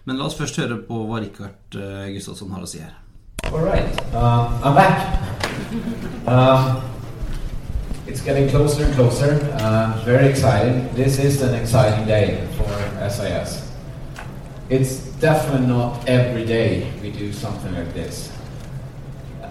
Men 0.03 0.17
la 0.19 0.25
oss 0.27 0.35
først 0.35 0.57
høre 0.59 0.79
på 0.83 0.97
hva 1.07 1.21
Rikard 1.21 1.77
uh, 1.79 2.09
Gustavsson 2.11 2.51
har 2.51 2.65
å 2.65 2.67
si 2.67 2.81
her. 2.81 2.97
All 3.51 3.63
right. 3.63 4.01
Uh, 4.11 4.51
I'm 4.65 4.75
back. 4.75 4.97
Uh, 6.27 6.81
it's 8.07 8.19
getting 8.21 8.49
closer 8.49 8.83
and 8.83 8.93
closer. 8.95 9.39
Uh, 9.61 10.01
very 10.03 10.27
exciting. 10.27 10.89
This 10.95 11.17
is 11.17 11.41
an 11.41 11.55
exciting 11.55 12.05
day 12.07 12.45
for 12.57 12.67
SIS. 13.07 13.61
It's 14.69 14.97
definitely 15.21 15.67
not 15.67 16.09
every 16.09 16.45
day 16.45 16.91
we 17.01 17.11
do 17.11 17.31
something 17.31 17.73
like 17.73 17.93
this 17.93 18.34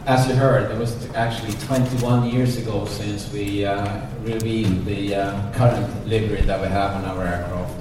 as 0.07 0.29
you 0.29 0.35
heard, 0.35 0.71
it 0.71 0.79
was 0.79 1.11
actually 1.15 1.53
21 1.67 2.29
years 2.29 2.59
ago 2.59 2.85
since 2.87 3.33
we 3.33 3.65
uh, 3.65 4.01
revealed 4.23 4.85
the 4.85 5.15
uh, 5.15 5.53
current 5.53 6.07
livery 6.07 6.43
that 6.43 6.61
we 6.61 6.69
have 6.69 6.93
on 6.97 7.05
our 7.05 7.27
aircraft. 7.27 7.75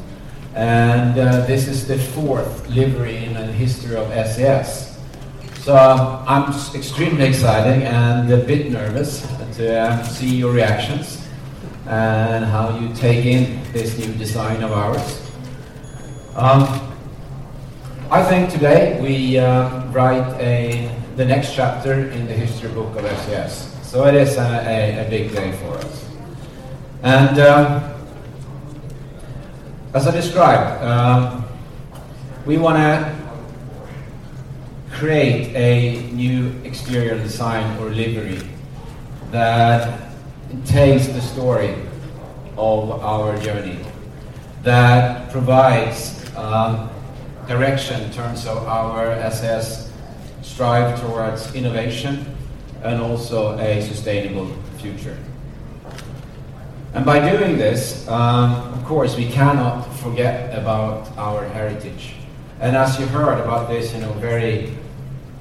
and 0.56 1.20
uh, 1.20 1.46
this 1.46 1.68
is 1.68 1.88
the 1.88 1.98
fourth 1.98 2.70
livery 2.70 3.26
in 3.26 3.34
the 3.34 3.46
history 3.46 3.96
of 3.96 4.08
SAS. 4.28 4.98
So 5.62 5.76
um, 5.76 6.24
I'm 6.28 6.54
extremely 6.76 7.26
excited 7.26 7.84
and 7.84 8.32
a 8.32 8.38
bit 8.38 8.72
nervous 8.72 9.22
to 9.58 9.80
uh, 9.80 10.04
see 10.04 10.36
your 10.36 10.54
reactions 10.54 11.28
and 11.88 12.46
how 12.46 12.78
you 12.80 12.94
take 12.96 13.26
in 13.26 13.62
this 13.74 13.98
new 13.98 14.14
design 14.14 14.64
of 14.64 14.72
ours. 14.72 15.22
Um, 16.36 16.64
I 18.12 18.24
think 18.24 18.50
today 18.50 19.00
we 19.02 19.40
uh, 19.40 19.86
write 19.88 20.40
a, 20.40 20.90
the 21.16 21.26
next 21.26 21.54
chapter 21.54 21.94
in 21.94 22.26
the 22.26 22.34
history 22.34 22.70
book 22.70 22.96
of 22.96 23.06
SAS. 23.20 23.70
So 23.88 24.06
it 24.08 24.16
is 24.16 24.38
a, 24.38 24.42
a, 24.42 25.06
a 25.06 25.10
big 25.10 25.32
day 25.32 25.52
for 25.52 25.78
us. 25.78 26.10
And 27.04 27.40
um, 27.40 27.94
as 29.94 30.08
I 30.08 30.12
described, 30.12 30.84
um, 30.84 31.46
we 32.48 32.58
want 32.58 32.78
to 32.78 33.16
create 34.92 35.56
a 35.56 36.12
new 36.14 36.50
exterior 36.64 37.16
design 37.18 37.78
or 37.80 37.90
livery 37.90 38.42
that 39.30 40.10
entails 40.50 41.08
the 41.14 41.22
story 41.22 41.76
of 42.58 42.90
our 43.04 43.38
journey, 43.38 43.78
that 44.64 45.32
provides 45.32 46.26
um, 46.36 46.90
direction 47.48 48.02
in 48.02 48.12
terms 48.12 48.48
of 48.48 48.66
our 48.66 49.12
SS 49.12 49.83
strive 50.44 51.00
towards 51.00 51.56
innovation 51.56 52.26
and 52.84 53.02
also 53.02 53.58
a 53.58 53.82
sustainable 53.82 54.48
future. 54.78 55.18
And 56.94 57.04
by 57.06 57.20
doing 57.32 57.58
this, 57.58 58.08
um, 58.08 58.52
of 58.74 58.86
course, 58.86 59.18
we 59.18 59.28
cannot 59.28 59.82
forget 59.96 60.56
about 60.56 61.10
our 61.18 61.44
heritage. 61.46 62.14
And 62.60 62.76
as 62.76 63.00
you 63.00 63.08
heard 63.08 63.40
about 63.40 63.68
this, 63.68 63.94
you 63.94 64.02
know, 64.02 64.12
very 64.14 64.78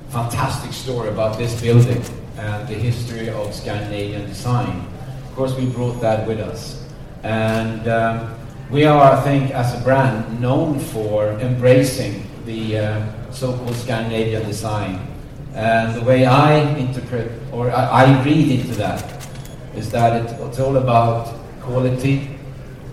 fantastic 0.09 0.73
story 0.73 1.11
about 1.11 1.37
this 1.37 1.61
building 1.61 2.03
and 2.39 2.67
the 2.69 2.75
history 2.75 3.29
of 3.29 3.55
Scandinavian 3.55 4.27
design. 4.27 4.87
Of 5.29 5.37
course, 5.37 5.55
we 5.57 5.67
brought 5.67 6.01
that 6.01 6.27
with 6.27 6.41
us. 6.41 6.87
And 7.23 7.87
um, 7.87 8.35
we 8.71 8.85
are, 8.85 9.13
I 9.13 9.21
think, 9.21 9.51
as 9.51 9.79
a 9.79 9.85
brand, 9.85 10.41
known 10.41 10.79
for 10.79 11.33
embracing 11.41 12.27
the 12.47 12.79
uh, 12.79 13.07
so-called 13.35 13.75
Scandinavian 13.77 14.45
design. 14.45 15.07
And 15.55 15.95
the 15.95 16.05
way 16.05 16.25
I 16.25 16.61
interpret, 16.77 17.33
or 17.53 17.71
I, 17.71 18.05
I 18.05 18.25
read 18.25 18.61
into 18.61 18.75
that, 18.77 19.27
is 19.75 19.91
that 19.91 20.25
it, 20.25 20.41
it's 20.41 20.59
all 20.59 20.77
about 20.77 21.35
quality, 21.61 22.39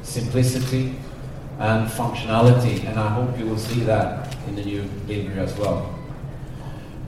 simplicity, 0.04 0.96
and 1.60 1.88
functionality. 1.88 2.86
And 2.86 3.00
I 3.00 3.10
hope 3.10 3.38
you 3.38 3.46
will 3.46 3.58
see 3.58 3.82
that 3.82 4.36
in 4.48 4.56
the 4.56 4.64
new 4.64 4.84
livery 5.08 5.40
as 5.40 5.56
well. 5.58 5.96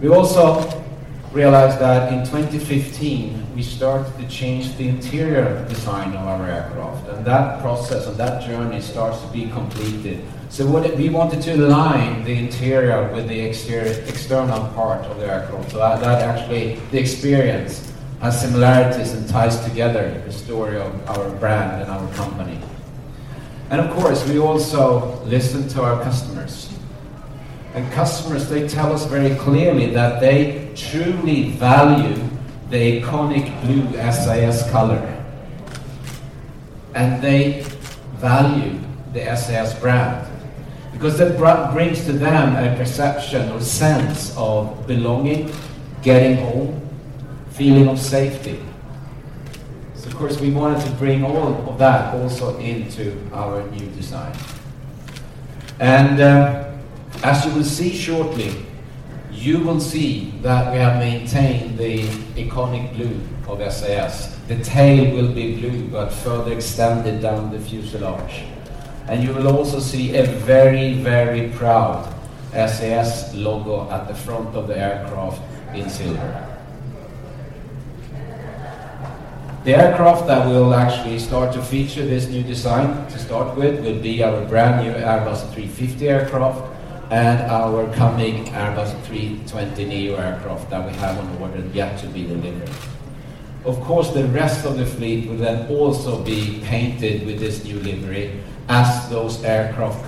We 0.02 0.10
also 0.10 0.84
realized 1.32 1.80
that 1.80 2.12
in 2.12 2.26
2015 2.26 3.56
we 3.56 3.64
started 3.64 4.18
to 4.18 4.28
change 4.28 4.76
the 4.78 4.88
interior 4.88 5.66
design 5.70 6.10
of 6.16 6.28
our 6.28 6.46
aircraft, 6.46 7.08
and 7.10 7.26
that 7.26 7.62
process 7.62 8.08
and 8.08 8.18
that 8.18 8.44
journey 8.44 8.82
starts 8.82 9.22
to 9.22 9.28
be 9.28 9.50
completed. 9.50 10.26
So 10.52 10.68
what 10.68 10.98
we 10.98 11.08
wanted 11.08 11.42
to 11.44 11.56
align 11.56 12.26
the 12.26 12.34
interior 12.34 13.10
with 13.14 13.30
the 13.30 13.40
exterior, 13.40 13.94
external 14.06 14.68
part 14.74 15.06
of 15.06 15.18
the 15.18 15.26
aircraft, 15.26 15.72
so 15.72 15.78
that, 15.78 16.02
that 16.02 16.22
actually 16.24 16.76
the 16.92 17.00
experience 17.00 17.90
has 18.20 18.42
similarities 18.42 19.14
and 19.14 19.30
ties 19.30 19.64
together 19.64 20.22
the 20.26 20.34
story 20.34 20.76
of 20.76 21.10
our 21.10 21.30
brand 21.38 21.82
and 21.82 21.90
our 21.90 22.14
company. 22.16 22.60
And 23.70 23.80
of 23.80 23.96
course, 23.96 24.28
we 24.28 24.40
also 24.40 25.24
listen 25.24 25.70
to 25.70 25.84
our 25.84 26.04
customers. 26.04 26.70
And 27.74 27.90
customers, 27.94 28.50
they 28.50 28.68
tell 28.68 28.92
us 28.92 29.06
very 29.06 29.34
clearly 29.38 29.92
that 29.92 30.20
they 30.20 30.70
truly 30.76 31.52
value 31.52 32.22
the 32.70 33.02
iconic 33.02 33.62
blue 33.62 33.90
SAS 34.12 34.70
color. 34.70 35.24
And 36.94 37.24
they 37.24 37.62
value 38.16 38.82
the 39.14 39.34
SAS 39.38 39.80
brand. 39.80 40.28
Because 40.94 41.18
that 41.18 41.38
br- 41.38 41.74
brings 41.74 42.06
to 42.06 42.14
them 42.14 42.56
a 42.56 42.76
perception 42.78 43.50
or 43.52 43.62
sense 43.62 44.36
of 44.38 44.86
belonging, 44.88 45.52
getting 46.02 46.38
home, 46.38 46.82
feeling 47.52 47.88
of 47.88 48.00
safety. 48.00 48.64
So 49.96 50.08
of 50.08 50.16
course 50.16 50.40
we 50.40 50.52
wanted 50.52 50.86
to 50.86 50.92
bring 50.94 51.24
all 51.24 51.70
of 51.70 51.78
that 51.78 52.14
also 52.16 52.58
into 52.58 53.18
our 53.34 53.64
new 53.70 53.88
design. 53.92 54.36
And 55.80 56.22
um, 56.22 56.80
as 57.24 57.46
you 57.46 57.54
will 57.54 57.64
see 57.64 57.96
shortly, 57.96 58.66
you 59.32 59.60
will 59.60 59.80
see 59.80 60.34
that 60.42 60.72
we 60.72 60.80
have 60.80 60.98
maintained 60.98 61.78
the 61.78 62.04
iconic 62.36 62.94
blue 62.96 63.20
of 63.48 63.60
SAS. 63.72 64.36
The 64.48 64.58
tail 64.64 65.16
will 65.16 65.34
be 65.34 65.58
blue, 65.58 65.88
but 65.88 66.10
further 66.10 66.54
extended 66.54 67.22
down 67.22 67.52
the 67.52 67.60
fuselage. 67.60 68.44
And 69.08 69.24
you 69.24 69.34
will 69.34 69.48
also 69.48 69.80
see 69.80 70.16
a 70.16 70.26
very, 70.26 70.94
very 70.94 71.50
proud 71.50 72.14
SAS 72.52 73.34
logo 73.34 73.90
at 73.90 74.08
the 74.08 74.14
front 74.14 74.56
of 74.56 74.68
the 74.68 74.78
aircraft 74.78 75.42
in 75.74 75.90
silver. 75.90 76.48
The 79.64 79.76
aircraft 79.76 80.26
that 80.26 80.48
will 80.48 80.74
actually 80.74 81.20
start 81.20 81.54
to 81.54 81.62
feature 81.62 82.04
this 82.04 82.28
new 82.28 82.42
design 82.42 83.08
to 83.12 83.20
start 83.20 83.56
with 83.56 83.86
will 83.86 84.02
be 84.02 84.24
our 84.24 84.44
brand 84.46 84.84
new 84.84 84.92
Airbus 84.92 85.54
350 85.54 86.10
aircraft 86.10 86.64
and 87.12 87.42
our 87.42 87.94
coming 87.94 88.46
Airbus 88.46 89.00
320 89.04 89.86
Neo 89.86 90.16
aircraft 90.16 90.70
that 90.72 90.84
we 90.90 90.98
have 90.98 91.18
on 91.20 91.42
order 91.42 91.64
yet 91.74 92.00
to 92.00 92.08
be 92.08 92.24
delivered. 92.24 92.72
Of 93.64 93.80
course, 93.82 94.10
the 94.10 94.26
rest 94.30 94.66
of 94.66 94.78
the 94.78 94.86
fleet 94.86 95.30
will 95.30 95.38
then 95.38 95.70
also 95.70 96.24
be 96.24 96.60
painted 96.64 97.28
with 97.28 97.40
this 97.40 97.64
new 97.64 97.80
livery 97.82 98.42
as 98.70 99.10
those 99.10 99.44
aircraft 99.44 100.06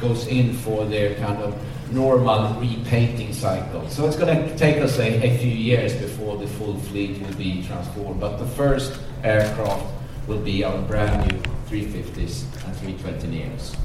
goes 0.00 0.26
in 0.26 0.52
for 0.52 0.84
their 0.84 1.14
kind 1.16 1.42
of 1.42 1.54
normal 1.92 2.54
repainting 2.60 3.32
cycle. 3.32 3.88
So 3.88 4.06
it's 4.06 4.16
going 4.16 4.36
to 4.36 4.56
take 4.56 4.78
us 4.78 4.98
a, 4.98 5.26
a 5.26 5.38
few 5.38 5.50
years 5.50 5.94
before 5.94 6.36
the 6.36 6.46
full 6.46 6.78
fleet 6.78 7.20
will 7.20 7.34
be 7.34 7.62
transformed. 7.64 8.20
But 8.20 8.36
the 8.36 8.46
first 8.46 9.00
aircraft 9.24 9.86
will 10.26 10.40
be 10.40 10.64
our 10.64 10.80
brand 10.82 11.32
new 11.32 11.38
350s 11.68 12.44
and 12.64 12.76
320 12.76 13.28
Neos. 13.28 13.76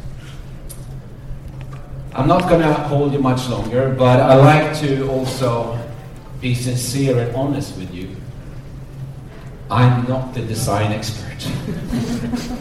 I'm 2.14 2.28
not 2.28 2.48
going 2.48 2.62
to 2.62 2.74
hold 2.74 3.14
you 3.14 3.20
much 3.20 3.50
longer, 3.50 3.96
but 3.98 4.20
I 4.20 4.36
like 4.36 4.78
to 4.82 5.10
also 5.10 5.80
be 6.42 6.54
sincere 6.54 7.18
and 7.18 7.36
honest 7.36 7.78
with 7.78 7.94
you. 7.94 8.16
I'm 9.72 10.08
not 10.08 10.34
the 10.34 10.42
design 10.42 10.92
expert. 10.92 11.50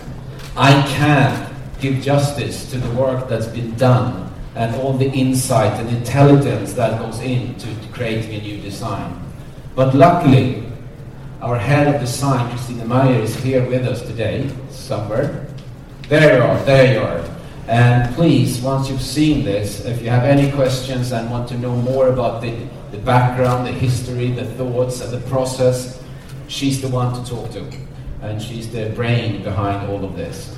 I 0.57 0.83
can 0.87 1.55
give 1.81 2.03
justice 2.03 2.71
to 2.71 2.79
the 2.79 2.91
work 2.95 3.29
that's 3.29 3.47
been 3.47 3.75
done 3.77 4.31
and 4.55 4.77
all 4.77 4.93
the 4.93 5.11
insight 5.11 5.81
and 5.81 5.89
intelligence 5.89 6.75
that 6.75 7.01
goes 7.01 7.21
into 7.21 7.69
creating 7.93 8.35
a 8.39 8.43
new 8.43 8.61
design. 8.61 9.19
But 9.75 9.95
luckily, 9.95 10.71
our 11.41 11.57
head 11.57 11.93
of 11.93 12.01
design, 12.01 12.51
Christina 12.51 12.85
Meyer, 12.85 13.21
is 13.21 13.35
here 13.37 13.67
with 13.67 13.87
us 13.87 14.03
today, 14.03 14.51
somewhere. 14.71 15.47
There 16.09 16.37
you 16.37 16.43
are, 16.43 16.63
there 16.65 16.93
you 16.93 17.01
are. 17.01 17.25
And 17.67 18.15
please, 18.15 18.61
once 18.61 18.91
you've 18.91 19.01
seen 19.01 19.45
this, 19.45 19.87
if 19.87 20.03
you 20.03 20.11
have 20.11 20.25
any 20.25 20.53
questions 20.53 21.13
and 21.13 21.31
want 21.31 21.49
to 21.49 21.57
know 21.57 21.75
more 21.75 22.09
about 22.09 22.43
the, 22.43 22.55
the 22.91 22.99
background, 22.99 23.67
the 23.67 23.73
history, 23.73 24.31
the 24.33 24.45
thoughts, 24.45 25.01
and 25.01 25.11
the 25.11 25.27
process, 25.31 26.03
she's 26.49 26.83
the 26.83 26.89
one 26.89 27.15
to 27.15 27.31
talk 27.31 27.51
to. 27.53 27.65
And 28.23 28.41
she's 28.41 28.71
the 28.71 28.91
brain 28.91 29.43
behind 29.43 29.91
all 29.91 30.05
of 30.05 30.17
this. 30.17 30.57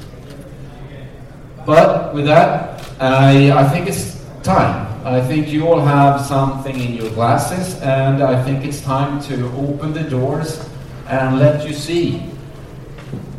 But 1.67 2.15
with 2.15 2.27
that, 2.27 2.85
I, 3.01 3.51
I 3.53 3.65
think 3.69 3.89
it's 3.89 4.23
time. 4.43 4.87
I 5.05 5.21
think 5.21 5.49
you 5.49 5.67
all 5.67 5.81
have 5.81 6.21
something 6.21 6.79
in 6.79 6.95
your 6.95 7.11
glasses, 7.11 7.81
and 7.81 8.23
I 8.23 8.43
think 8.45 8.65
it's 8.65 8.83
time 8.83 9.21
to 9.23 9.51
open 9.57 9.93
the 9.93 10.05
doors 10.05 10.69
and 11.09 11.39
let 11.39 11.67
you 11.67 11.75
see 11.75 12.23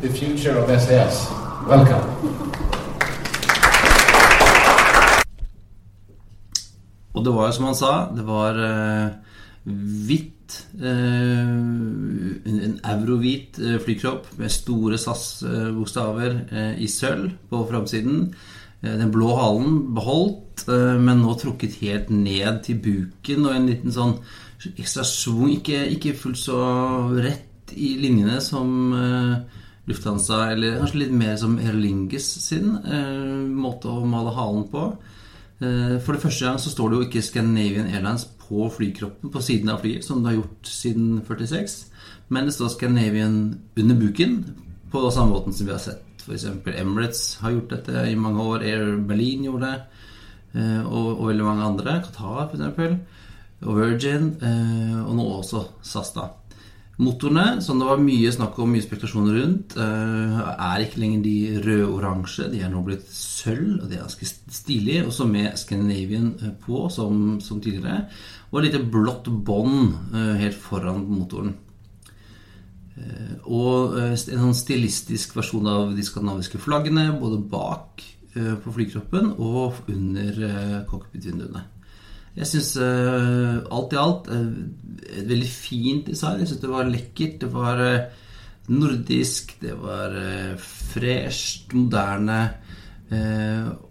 the 0.00 0.08
future 0.08 0.58
of 0.58 0.68
SAS. 0.80 1.30
Welcome. 1.66 2.02
Og 7.14 7.24
det 7.24 7.30
var 7.30 7.50
som 7.50 7.64
han 7.64 7.74
sa, 7.74 8.08
det 8.16 8.22
var 8.22 8.50
eh, 8.50 9.08
hvitt 9.66 10.60
eh, 10.78 11.46
En 12.46 12.76
eurohvit 12.86 13.58
eh, 13.58 13.78
flykropp 13.82 14.28
med 14.38 14.52
store 14.54 14.98
SAS-bokstaver 15.00 16.36
eh, 16.46 16.74
i 16.82 16.88
sølv 16.90 17.32
på 17.50 17.64
framsiden. 17.70 18.28
Den 18.86 19.10
blå 19.10 19.32
halen 19.34 19.80
beholdt, 19.96 20.68
eh, 20.70 20.94
men 21.02 21.24
nå 21.24 21.34
trukket 21.40 21.80
helt 21.82 22.12
ned 22.14 22.62
til 22.66 22.78
buken, 22.84 23.48
og 23.48 23.56
en 23.56 23.66
liten 23.72 23.94
sånn 23.94 24.14
ekstra 24.76 25.02
svung. 25.06 25.50
Ikke, 25.56 25.82
ikke 25.96 26.14
fullt 26.18 26.40
så 26.44 26.60
rett 27.18 27.74
i 27.74 27.96
linjene 27.98 28.38
som 28.44 28.94
Lufthansa, 29.86 30.52
eller 30.52 30.78
kanskje 30.78 31.00
litt 31.02 31.14
mer 31.14 31.34
som 31.40 31.58
Erlinges 31.58 31.82
Lingus 31.82 32.28
sin 32.44 32.70
måte 33.58 33.90
å 33.90 34.06
male 34.06 34.30
halen 34.36 34.68
på. 34.70 34.84
For 35.58 36.14
det 36.14 36.22
første 36.22 36.46
gang 36.46 36.60
så 36.62 36.70
står 36.70 36.92
det 36.92 36.98
jo 36.98 37.06
ikke 37.08 37.24
Scandinavian 37.26 37.90
Airlines 37.90 38.28
på 38.46 38.70
flykroppen 38.72 39.32
på 39.32 39.42
siden 39.42 39.70
av 39.72 39.82
flyet, 39.84 40.04
som 40.06 40.22
det 40.22 40.32
har 40.32 40.40
gjort 40.40 40.70
siden 40.70 41.20
46. 41.26 41.76
Men 42.28 42.48
det 42.48 42.56
står 42.56 42.74
Scandinavian 42.74 43.38
under 43.76 43.98
buken, 44.00 44.40
på 44.90 45.10
samme 45.10 45.34
måten 45.34 45.54
som 45.54 45.66
vi 45.66 45.74
har 45.74 45.82
sett 45.82 46.06
f.eks. 46.26 46.46
Emirates 46.74 47.36
har 47.42 47.54
gjort 47.54 47.74
dette 47.74 48.06
i 48.10 48.16
mange 48.18 48.42
år, 48.42 48.64
Air 48.66 48.96
Berlin 49.06 49.46
gjorde 49.46 49.70
det, 49.70 50.00
eh, 50.58 50.82
og, 50.82 51.12
og 51.20 51.28
veldig 51.30 51.46
mange 51.46 51.68
andre. 51.70 52.00
Qatar 52.06 52.50
f.eks. 52.50 53.22
Og 53.66 53.78
Virgin, 53.78 54.34
eh, 54.44 54.98
og 55.04 55.14
nå 55.16 55.30
også 55.38 55.62
SAS. 55.86 56.12
da. 56.16 56.28
Motorene, 56.96 57.60
som 57.60 57.80
det 57.80 57.88
var 57.90 58.00
mye 58.00 58.30
snakk 58.32 58.56
om, 58.60 58.70
mye 58.72 58.84
spekulasjoner 58.84 59.36
rundt, 59.36 59.76
eh, 59.80 60.38
er 60.54 60.84
ikke 60.84 61.02
lenger 61.02 61.24
de 61.24 61.36
rød-oransje. 61.64 62.48
De 62.52 62.62
er 62.64 62.72
nå 62.72 62.82
blitt 62.84 63.06
sølv, 63.12 63.82
og 63.82 63.90
de 63.90 63.98
er 63.98 64.04
ganske 64.04 64.28
stilige. 64.28 65.04
Også 65.08 65.28
med 65.28 65.58
Scandinavian 65.60 66.32
på, 66.64 66.86
som, 66.92 67.38
som 67.44 67.60
tidligere. 67.60 68.06
Og 68.50 68.60
et 68.60 68.68
lite 68.68 68.82
blått 68.90 69.28
bånd 69.28 70.12
helt 70.14 70.58
foran 70.60 71.02
motoren. 71.10 71.54
Og 73.44 73.96
en 73.98 74.16
sånn 74.16 74.56
stilistisk 74.56 75.34
versjon 75.36 75.66
av 75.68 75.90
de 75.96 76.04
skandinaviske 76.06 76.60
flaggene, 76.62 77.10
både 77.20 77.42
bak 77.50 78.04
på 78.36 78.72
flykroppen 78.72 79.32
og 79.42 79.88
under 79.92 80.38
cockpit-vinduene. 80.88 81.64
Jeg 82.36 82.48
syns 82.50 82.70
alt 82.78 83.94
i 83.96 84.00
alt 84.00 84.30
et 84.30 85.28
veldig 85.28 85.50
fint 85.50 86.08
design. 86.08 86.42
Jeg 86.42 86.52
syns 86.52 86.62
det 86.62 86.72
var 86.72 86.88
lekkert. 86.88 87.38
Det 87.42 87.50
var 87.52 87.82
nordisk, 88.68 89.56
det 89.62 89.74
var 89.80 90.16
fresht, 90.60 91.72
moderne. 91.76 92.40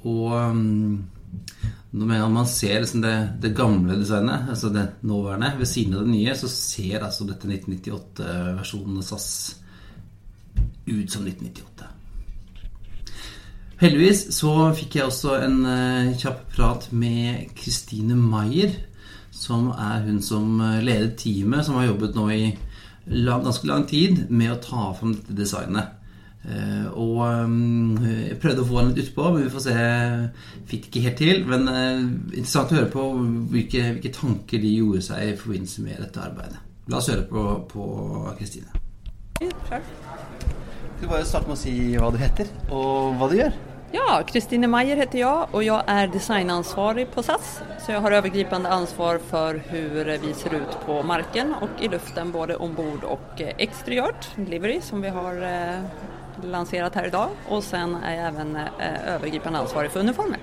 og 0.04 0.34
um, 0.34 1.06
når 1.96 2.30
man 2.32 2.48
ser 2.50 2.82
liksom 2.82 3.02
det, 3.02 3.16
det, 3.42 3.54
gamle 3.56 3.96
designet, 3.96 4.50
altså 4.52 4.70
det 4.74 4.88
nåværende, 5.08 5.54
ved 5.60 5.70
siden 5.70 5.94
av 5.96 6.04
det 6.04 6.12
nye, 6.12 6.34
så 6.36 6.50
ser 6.52 7.06
altså 7.06 7.28
dette 7.28 7.48
1998-versjonen 7.48 9.04
SAS 9.06 9.30
ut 10.86 11.12
som 11.12 11.24
1998. 11.24 11.92
Heldigvis 13.80 14.26
så 14.36 14.52
fikk 14.76 14.98
jeg 15.00 15.08
også 15.08 15.38
en 15.44 15.58
uh, 15.68 16.12
kjapp 16.20 16.44
prat 16.56 16.90
med 16.96 17.56
Christine 17.60 18.16
Maier, 18.20 18.76
som 19.36 19.72
er 19.72 20.06
hun 20.06 20.22
som 20.24 20.62
eh, 20.64 20.78
leder 20.80 21.10
teamet, 21.20 21.66
som 21.68 21.76
har 21.76 21.90
jobbet 21.90 22.16
nå 22.16 22.30
i 22.32 22.44
lang, 23.12 23.42
ganske 23.44 23.68
lang 23.68 23.84
tid 23.90 24.30
med 24.32 24.54
å 24.54 24.62
ta 24.64 24.86
fram 24.96 25.12
dette 25.18 25.36
designet. 25.36 26.05
Uh, 26.46 26.88
og 26.94 27.22
um, 27.26 27.96
jeg 28.06 28.38
prøvde 28.42 28.62
å 28.62 28.68
få 28.70 28.78
henne 28.78 28.94
litt 28.94 29.10
utpå, 29.10 29.30
men 29.34 29.46
vi 29.48 29.54
får 29.54 29.64
se. 29.66 29.76
Fikk 30.70 30.90
ikke 30.90 31.06
helt 31.08 31.22
til. 31.22 31.44
Men 31.50 31.68
uh, 31.70 32.06
interessant 32.36 32.74
å 32.74 32.80
høre 32.80 32.92
på 32.94 33.06
hvilke, 33.54 33.86
hvilke, 33.96 34.14
tanker 34.14 34.62
de 34.62 34.74
gjorde 34.78 35.06
seg 35.08 35.32
i 35.32 35.38
forbindelse 35.40 35.86
med 35.86 36.02
dette 36.06 36.26
arbeidet. 36.26 36.62
La 36.92 37.00
oss 37.00 37.10
høre 37.10 37.26
på 37.26 37.86
Kristine. 38.38 38.70
Skal 39.40 39.82
du 41.02 41.08
bare 41.10 41.26
starte 41.28 41.50
med 41.50 41.58
å 41.58 41.60
si 41.60 41.74
hva 41.98 42.12
du 42.14 42.20
heter, 42.22 42.52
og 42.70 43.18
hva 43.20 43.28
du 43.32 43.40
gjør? 43.40 43.56
Ja, 43.96 44.20
Kristine 44.28 44.68
Meyer 44.68 45.00
heter 45.00 45.22
jeg, 45.22 45.50
og 45.56 45.62
jeg 45.64 45.78
er 45.92 46.10
designansvarig 46.12 47.06
på 47.14 47.24
SAS. 47.26 47.60
Så 47.84 47.94
jeg 47.94 48.02
har 48.04 48.16
overgripende 48.18 48.72
ansvar 48.72 49.22
for 49.30 49.60
hvordan 49.72 50.22
vi 50.24 50.34
ser 50.36 50.58
ut 50.58 50.78
på 50.86 50.98
marken 51.08 51.54
og 51.62 51.80
i 51.80 51.90
luften, 51.94 52.34
både 52.34 52.58
ombord 52.62 53.06
og 53.08 53.44
eksteriørt, 53.56 54.34
livery, 54.50 54.82
som 54.84 55.04
vi 55.06 55.14
har 55.16 55.40
eh, 56.36 56.50
lansert 56.52 56.96
her 56.96 57.10
i 57.10 57.14
dag. 57.14 57.34
Og 57.50 57.64
sen 57.64 57.98
er 58.02 58.20
jeg 58.20 58.34
også 58.34 58.68
eh, 58.80 59.02
overgripende 59.16 59.66
ansvarig 59.66 59.92
for 59.92 60.06
uniformer. 60.06 60.40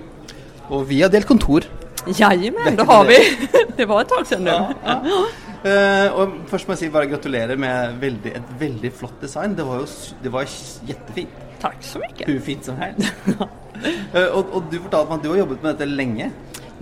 Og 0.71 0.89
vi 0.89 1.01
har 1.01 1.13
delt 1.13 1.27
kontor. 1.27 1.69
Jajamän, 2.07 2.77
det 2.77 2.83
har 2.83 3.05
vi. 3.05 3.19
det 3.77 3.87
var 3.87 4.01
et 4.01 4.09
tak 4.09 4.27
siden. 4.27 4.47
Ja, 4.47 4.73
ja. 4.87 5.25
Uh, 5.63 6.09
og 6.19 6.33
først 6.51 6.67
må 6.67 6.75
jeg 6.75 6.81
si 6.81 6.89
bare 6.91 7.07
gratulerer 7.07 7.59
med 7.61 7.99
veldig, 8.03 8.33
et 8.35 8.55
veldig 8.59 8.91
flott 8.99 9.21
design. 9.23 9.55
Det 9.55 9.67
var 9.67 9.79
jo 9.79 9.87
det 10.23 10.33
var 10.35 10.49
jettefint. 10.89 11.37
Takk 11.63 11.85
så 11.87 12.03
mye. 12.03 12.27
Hur 12.27 12.41
fint 12.43 12.67
som 12.67 12.81
helst. 12.83 13.13
uh, 13.39 14.27
og, 14.35 14.49
og, 14.51 14.65
du 14.73 14.81
fortalte 14.81 15.13
meg 15.13 15.21
at 15.21 15.23
du 15.23 15.31
har 15.31 15.39
jobbet 15.45 15.63
med 15.63 15.71
dette 15.71 15.87
lenge? 15.87 16.33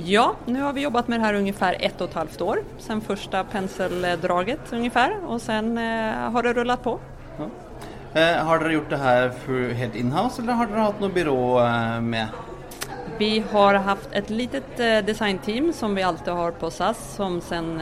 Ja, 0.00 0.30
nå 0.48 0.62
har 0.64 0.72
vi 0.72 0.86
jobbet 0.86 1.12
med 1.12 1.20
det 1.20 1.26
her 1.26 1.36
ungefär 1.42 1.76
ett 1.76 2.00
og 2.00 2.08
et 2.08 2.16
halvt 2.22 2.40
år. 2.40 2.62
Sen 2.80 3.04
første 3.04 3.44
penseldraget 3.52 4.72
ungefär. 4.72 5.18
Og 5.26 5.40
sen 5.44 5.76
uh, 5.76 6.30
har 6.32 6.48
det 6.48 6.56
rullet 6.56 6.80
på. 6.80 6.96
Ja. 7.36 7.50
Har 8.14 8.58
dere 8.58 8.72
gjort 8.74 8.90
det 8.90 9.00
her 9.00 9.28
helt 9.78 9.98
inhouse, 9.98 10.42
eller 10.42 10.58
har 10.58 10.70
dere 10.70 10.86
hatt 10.88 11.02
noe 11.02 11.14
byrå 11.14 11.40
med? 12.02 12.38
Vi 13.20 13.44
har 13.52 13.74
haft 13.84 14.14
et 14.16 14.30
litet 14.32 14.80
eh, 14.80 15.02
designteam 15.04 15.72
som 15.76 15.94
vi 15.94 16.02
alltid 16.02 16.32
har 16.34 16.54
på 16.56 16.70
SAS 16.72 17.00
som 17.18 17.36
sen 17.44 17.74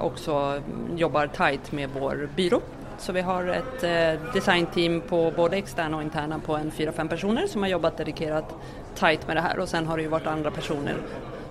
også 0.00 0.38
jobber 0.96 1.28
tight 1.36 1.72
med 1.76 1.92
vår 1.92 2.28
byrå. 2.36 2.62
Så 2.98 3.12
vi 3.12 3.20
har 3.20 3.46
ett 3.46 3.84
eh, 3.84 4.32
designteam 4.32 5.00
på 5.00 5.32
både 5.36 5.56
eksterne 5.56 5.96
og 5.96 6.02
interne 6.02 6.40
på 6.40 6.56
en 6.56 6.70
fyra, 6.70 6.92
fem 6.92 7.08
personer 7.08 7.46
som 7.46 7.62
har 7.62 7.70
jobbat 7.70 7.98
dedikert 7.98 8.54
tight 8.94 9.26
med 9.28 9.36
det 9.36 9.44
her. 9.44 9.60
Og 9.60 9.68
sen 9.68 9.86
har 9.86 9.96
det 9.96 10.06
jo 10.06 10.14
vært 10.14 10.30
andre 10.32 10.50
personer 10.50 11.00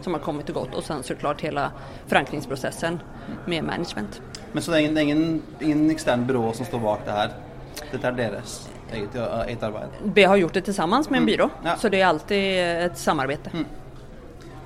som 0.01 0.13
har 0.13 0.21
kommet 0.21 0.49
og 0.49 0.55
gått 0.55 0.75
Og 0.75 0.83
sen 0.83 1.03
såklart 1.03 1.41
hele 1.41 1.69
forankringsprosessen 2.09 2.99
med 3.45 3.63
management. 3.63 4.21
Men 4.53 4.63
så 4.63 4.71
det 4.71 4.77
er 4.77 4.85
ingen, 4.85 4.97
ingen, 4.97 5.41
ingen 5.59 5.89
extern 5.91 6.25
byrå 6.25 6.53
som 6.53 6.65
står 6.65 6.79
bak 6.79 7.05
det 7.05 7.11
här? 7.11 7.44
Dette 7.83 8.07
er 8.07 8.17
deres? 8.17 8.63
eget, 8.91 9.15
eget 9.47 9.63
arbeid? 9.63 9.89
Vi 10.13 10.23
har 10.23 10.37
gjort 10.37 10.53
det 10.53 10.73
sammen 10.73 11.03
med 11.09 11.17
en 11.17 11.23
mm. 11.23 11.25
byrå, 11.25 11.49
ja. 11.63 11.75
så 11.77 11.89
det 11.89 12.01
er 12.01 12.07
alltid 12.07 12.59
et 12.85 12.97
samarbeid. 12.97 13.49
Mm. 13.53 13.65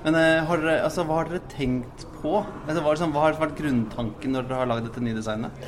Men 0.02 0.14
uh, 0.14 0.44
har 0.48 0.62
dere, 0.62 0.82
altså, 0.84 1.04
hva 1.04 1.20
har 1.20 1.30
dere 1.30 1.42
tenkt 1.52 2.06
på? 2.20 2.38
Altså, 2.66 2.80
hva, 2.80 2.92
liksom, 2.94 3.14
hva, 3.14 3.24
har 3.26 3.40
vært 3.40 3.58
grunntanken 3.58 4.36
når 4.36 4.48
dere 4.48 4.62
har 4.62 4.70
lagd 4.70 4.88
dette 4.88 5.02
nye 5.04 5.16
designet? 5.16 5.66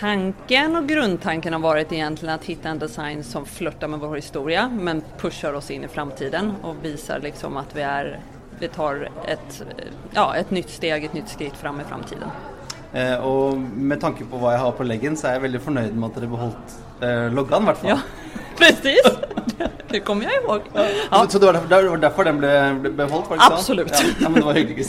Tanken 0.00 0.78
og 0.78 0.86
grunntanken 0.88 1.56
har 1.56 1.62
vært 1.64 1.92
egentlig 1.92 2.32
å 2.32 2.42
finne 2.44 2.74
en 2.76 2.82
design 2.82 3.24
som 3.26 3.44
flørter 3.44 3.90
med 3.90 4.00
vår 4.00 4.20
historie, 4.20 4.62
men 4.70 5.02
pusher 5.20 5.56
oss 5.58 5.72
inn 5.74 5.84
i 5.84 5.90
framtiden 5.90 6.54
og 6.62 6.78
viser 6.84 7.20
liksom 7.24 7.58
at 7.60 7.74
vi, 7.76 7.84
er, 7.84 8.14
vi 8.62 8.70
tar 8.72 9.08
et, 9.28 9.60
ja, 10.14 10.30
et 10.38 10.54
nytt 10.54 10.70
steg, 10.72 11.04
et 11.04 11.18
nytt 11.18 11.34
skritt 11.34 11.58
fram 11.58 11.82
i 11.82 11.88
framtiden. 11.90 12.30
Eh, 12.92 13.22
og 13.22 13.58
med 13.60 14.00
tanke 14.02 14.24
på 14.26 14.38
hva 14.40 14.56
jeg 14.56 14.62
har 14.64 14.72
på 14.74 14.86
leggen, 14.86 15.16
så 15.18 15.28
er 15.30 15.36
jeg 15.36 15.44
veldig 15.44 15.60
fornøyd 15.62 15.92
med 15.94 16.08
at 16.08 16.16
dere 16.18 16.30
beholdt 16.32 16.72
eh, 17.06 17.26
loggaen, 17.30 17.62
i 17.62 17.70
hvert 17.70 17.82
fall. 17.82 17.92
Ja, 17.92 17.98
precis. 18.60 19.10
Det 19.90 20.00
kommer 20.06 20.26
jeg 20.26 20.42
ihåg. 20.42 20.66
Ja. 20.74 20.82
Ja. 20.82 21.22
Så, 21.22 21.30
så, 21.30 21.38
det, 21.38 21.46
var 21.46 21.60
derfor, 21.70 21.96
derfor, 22.02 22.26
den 22.26 22.42
ble, 22.42 22.50
ble 22.82 22.92
beholdt? 23.04 23.30
Var 23.30 23.38
det 23.38 23.48
Absolutt. 23.50 23.94
Ja, 23.94 24.12
ja, 24.20 24.28
men 24.28 24.40
det 24.40 24.46
var 24.46 24.58
hyggelig. 24.58 24.86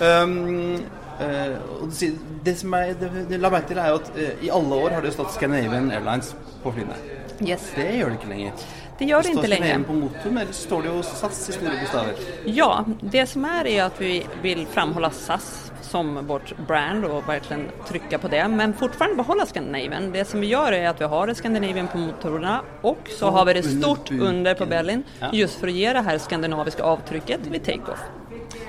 um, 0.00 0.82
uh, 1.20 2.16
det 2.44 2.58
som 2.58 2.74
jeg 2.78 2.98
det, 3.00 3.12
det 3.30 3.40
la 3.42 3.50
meg 3.54 3.66
til, 3.70 3.78
er 3.82 3.94
jo 3.94 4.00
at 4.02 4.10
uh, 4.14 4.42
i 4.46 4.50
alle 4.60 4.82
år 4.86 4.98
har 4.98 5.06
det 5.06 5.14
stått 5.14 5.34
Scandinavian 5.34 5.90
Airlines 5.94 6.34
på 6.62 6.74
flyene. 6.74 6.98
Yes. 7.38 7.70
Det 7.74 7.86
gjør 7.94 8.14
det 8.14 8.20
ikke 8.20 8.32
lenger. 8.32 8.68
Det 8.98 9.06
gjør 9.06 9.22
det, 9.22 9.32
det 9.36 9.38
ikke 9.38 9.50
lenger. 9.54 9.82
på 9.86 9.94
Motum, 9.94 10.38
eller 10.42 10.54
står 10.58 10.82
det 10.82 10.90
jo 10.90 11.02
SAS 11.06 11.42
i 11.48 11.54
store 11.54 11.74
bokstaver? 11.78 12.22
Ja, 12.50 12.70
det 13.14 13.28
som 13.30 13.46
er 13.46 13.68
er 13.70 13.84
at 13.84 14.00
vi 14.02 14.16
vil 14.42 14.64
framholde 14.74 15.12
SAS 15.14 15.67
som 15.88 16.12
vårt 16.28 16.52
brand 16.68 17.06
og 17.08 17.26
virkelig 17.28 17.72
trykke 17.88 18.20
på 18.22 18.30
det. 18.32 18.42
Men 18.52 18.74
fortfarande 18.78 19.18
beholde 19.20 19.46
Scandinavian. 19.48 20.10
Det 20.12 20.26
som 20.28 20.44
vi 20.44 20.52
gjør 20.52 20.76
er 20.76 20.88
at 20.92 21.00
vi 21.02 21.08
har 21.10 21.34
Scandinavian 21.38 21.90
på 21.92 22.00
motorene, 22.02 22.60
og 22.86 23.10
så 23.18 23.32
har 23.34 23.48
vi 23.48 23.56
det 23.58 23.64
stort 23.66 24.12
under 24.12 24.58
på 24.58 24.68
Berlin, 24.70 25.04
just 25.32 25.60
for 25.60 25.70
å 25.70 25.74
gi 25.74 25.88
det 25.96 26.04
her 26.06 26.22
skandinaviske 26.22 26.84
avtrykket 26.84 27.48
ved 27.52 27.64
takeoff. 27.66 28.06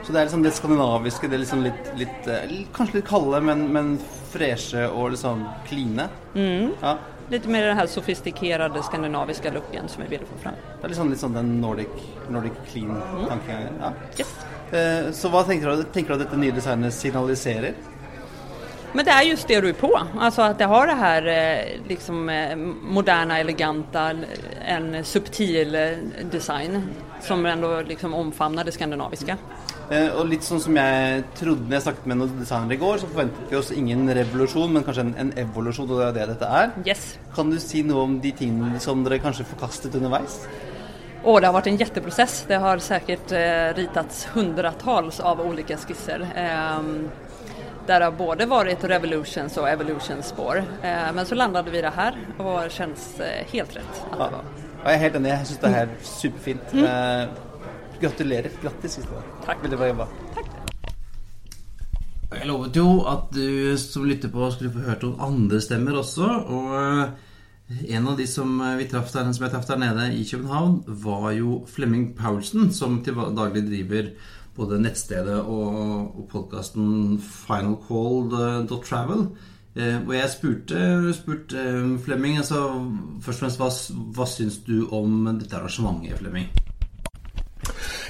Så 0.03 0.13
det 0.13 0.21
er 0.21 0.25
liksom 0.25 0.43
det 0.43 0.55
skandinaviske, 0.58 1.29
det 1.29 1.38
er 1.38 1.43
liksom 1.43 1.62
litt, 1.67 1.91
litt 1.99 2.29
kanskje 2.73 2.99
litt 2.99 3.10
kalde, 3.10 3.43
men, 3.45 3.67
men 3.75 3.91
freshe 4.32 4.88
og 4.89 5.13
liksom 5.13 5.45
kline? 5.69 6.10
Mm. 6.34 6.71
Ja. 6.82 6.97
Litt 7.30 7.46
mer 7.46 7.68
den 7.68 7.78
her 7.78 7.88
sofistikerte 7.88 8.82
skandinaviske 8.84 9.52
looken 9.54 9.89
som 9.89 10.04
vi 10.04 10.10
ville 10.15 10.26
få 10.26 10.38
fram. 10.42 10.58
Det 10.80 10.88
er 10.88 10.94
liksom 10.96 11.12
litt 11.12 11.22
sånn 11.22 11.36
den 11.38 11.52
Nordic, 11.62 11.92
Nordic 12.34 12.58
clean-tankegangen? 12.72 13.78
Mm. 13.78 13.84
Ja. 13.84 13.94
Yes. 14.18 14.34
Eh, 14.72 15.12
så 15.13 15.30
hva 15.30 15.44
tenker 15.46 15.70
du, 15.70 15.86
tenker 15.94 16.13
du 16.13 16.18
at 16.18 16.26
dette 16.26 16.39
nye 16.42 16.56
designet 16.56 16.94
signaliserer? 16.94 17.78
Men 18.94 19.06
det 19.06 19.13
er 19.13 19.28
just 19.28 19.48
det 19.48 19.60
du 19.62 19.68
er 19.70 19.78
på. 19.78 19.92
Altså 20.18 20.48
at 20.48 20.58
det 20.58 20.70
har 20.72 20.89
det 20.89 20.98
her 20.98 21.30
eh, 21.30 21.74
liksom 21.89 22.30
eh, 22.34 22.56
moderne, 22.58 23.38
elegante, 23.44 24.08
en 24.65 24.89
subtil 25.06 25.78
design 26.32 26.82
som 27.22 27.46
ändå 27.46 27.82
liksom 27.82 28.13
omfavner 28.18 28.65
det 28.65 28.74
skandinaviske. 28.74 29.38
Og 29.89 30.28
litt 30.30 30.43
sånn 30.45 30.60
som 30.62 30.75
jeg 30.78 31.23
trodde 31.39 31.65
når 31.65 31.78
jeg 31.80 31.86
snakket 31.88 32.06
med 32.12 32.19
noen 32.19 32.34
designere 32.39 32.75
i 32.75 32.82
går, 32.82 32.99
så 33.02 33.08
forventet 33.10 33.49
vi 33.49 33.58
oss 33.58 33.71
ingen 33.73 34.04
revolusjon, 34.13 34.73
men 34.75 34.84
kanskje 34.86 35.06
en, 35.08 35.13
en 35.23 35.32
evolusjon, 35.41 35.89
og 35.89 35.97
det 36.02 36.08
er 36.10 36.17
det 36.19 36.28
dette 36.36 36.49
er. 36.62 36.73
Yes. 36.86 37.06
Kan 37.36 37.49
du 37.49 37.58
si 37.63 37.82
noe 37.88 38.04
om 38.06 38.19
de 38.21 38.32
tingene 38.38 38.82
som 38.84 39.02
dere 39.06 39.17
kanskje 39.23 39.47
forkastet 39.49 39.95
underveis? 39.97 40.43
Og 41.25 41.41
det 41.41 41.49
har 41.49 41.56
vært 41.58 41.67
en 41.71 41.80
kjempeprosess. 41.82 42.36
Det 42.47 42.60
har 42.63 42.80
sikkert 42.86 43.34
eh, 43.36 43.71
ritats 43.75 44.21
hundratals 44.36 45.17
av 45.25 45.41
ulike 45.43 45.75
skisser. 45.82 46.21
Eh, 46.32 46.93
der 47.89 48.06
har 48.06 48.13
både 48.13 48.45
vært 48.47 48.86
Revolutions 48.88 49.58
og 49.58 49.65
Evolutions 49.71 50.30
spår. 50.32 50.62
Eh, 50.86 51.10
men 51.17 51.25
så 51.25 51.36
landet 51.36 51.65
vi 51.73 51.82
det 51.82 51.91
her, 51.97 52.15
og 52.38 52.62
det 52.62 52.71
kjennes 52.78 53.06
eh, 53.25 53.41
helt 53.52 53.73
rett. 53.75 54.02
At 54.13 54.19
Ja. 54.19 54.25
det 54.30 54.34
var. 54.38 54.49
Jeg 54.80 54.93
er 54.95 55.02
helt 55.02 55.15
enig. 55.19 55.32
Jeg 55.34 55.47
syns 55.49 55.60
det 55.65 55.73
er 55.82 55.89
superfint. 56.08 56.73
Eh, 56.86 57.47
gratulerer. 58.01 58.51
Grattis. 58.62 58.99
Takk. 59.45 59.63
Veldig 59.63 59.79
bra 59.79 59.88
jobba. 59.91 60.05
Takk. 60.38 60.47
Jeg 62.29 62.45
lovet 62.45 62.75
jo 62.77 62.89
at 63.09 63.31
du 63.33 63.73
som 63.81 64.05
lytter 64.05 64.29
på 64.29 64.51
skulle 64.53 64.73
få 64.73 64.85
hørt 64.85 65.05
noen 65.05 65.23
andre 65.25 65.62
stemmer 65.65 65.97
også. 66.01 66.27
Og 66.53 66.67
eh, 66.77 67.05
en 67.95 68.09
av 68.09 68.17
de 68.19 68.25
som 68.29 68.49
vi 68.77 68.85
traff 68.89 69.09
der, 69.13 69.31
som 69.33 69.45
jeg 69.45 69.53
traff 69.53 69.69
der 69.69 69.81
nede 69.81 70.03
i 70.13 70.25
København, 70.29 70.73
var 71.05 71.31
jo 71.38 71.49
Flemming 71.69 72.05
Paulsen, 72.17 72.63
som 72.73 73.01
til 73.05 73.15
daglig 73.38 73.63
driver 73.67 74.03
både 74.59 74.81
nettstedet 74.83 75.39
og, 75.39 76.19
og 76.19 76.27
podkasten 76.31 77.19
finalcall.travel. 77.23 79.21
Eh, 79.75 80.07
og 80.07 80.15
jeg 80.15 80.29
spurte, 80.33 81.13
spurte 81.13 81.62
eh, 81.62 81.99
Flemming 82.03 82.38
altså, 82.41 82.59
først 83.21 83.38
og 83.38 83.41
fremst 83.45 83.59
hva, 83.62 83.69
hva 84.17 84.25
syns 84.27 84.57
du 84.65 84.89
om 84.95 85.38
dette 85.39 85.55
arrangementet, 85.55 86.17
Flemming? 86.19 86.47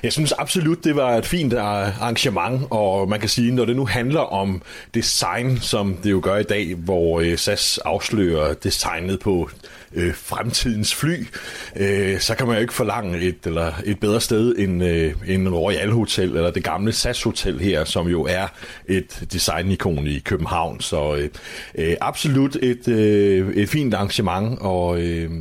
Jeg 0.04 0.14
synes 0.14 0.32
absolut, 0.32 0.84
det 0.84 0.96
var 0.96 1.16
et 1.16 1.26
fint 1.26 1.54
arrangement, 1.54 2.68
og 2.70 3.10
man 3.10 3.20
kan 3.20 3.30
sige, 3.30 3.52
når 3.52 3.66
det 3.66 3.76
nu 3.76 3.86
handler 3.86 4.20
om 4.20 4.62
design, 4.94 5.58
som 5.58 5.98
det 6.04 6.12
jo 6.12 6.20
gør 6.24 6.36
i 6.36 6.44
dag, 6.44 6.76
hvor 6.76 7.20
øh, 7.20 7.38
SAS 7.38 7.78
afslører 7.78 8.54
designet 8.54 9.20
på 9.20 9.50
øh, 9.94 10.14
fremtidens 10.16 10.96
fly, 10.96 11.28
øh, 11.76 12.20
så 12.20 12.36
kan 12.36 12.48
man 12.48 12.56
jo 12.56 12.62
ikke 12.62 12.74
forlange 12.74 13.20
et, 13.20 13.38
eller 13.46 13.72
et 13.86 14.00
bedre 14.00 14.22
sted 14.22 14.56
end, 14.58 14.84
øh, 14.84 15.14
end 15.28 15.48
Royal 15.48 15.92
Hotel, 15.92 16.36
eller 16.36 16.52
det 16.52 16.64
gamle 16.64 16.92
SAS 16.92 17.24
Hotel 17.24 17.60
her, 17.60 17.84
som 17.84 18.08
jo 18.08 18.24
er 18.24 18.48
et 18.88 19.24
designikon 19.34 20.08
i 20.08 20.20
København. 20.20 20.82
Så 20.82 21.16
øh, 21.16 21.30
øh, 21.76 21.96
absolut 22.02 22.56
et, 22.56 22.88
øh, 22.88 23.54
et 23.56 23.70
fint 23.70 23.94
arrangement, 23.94 24.60
og, 24.62 25.02
øh, 25.02 25.32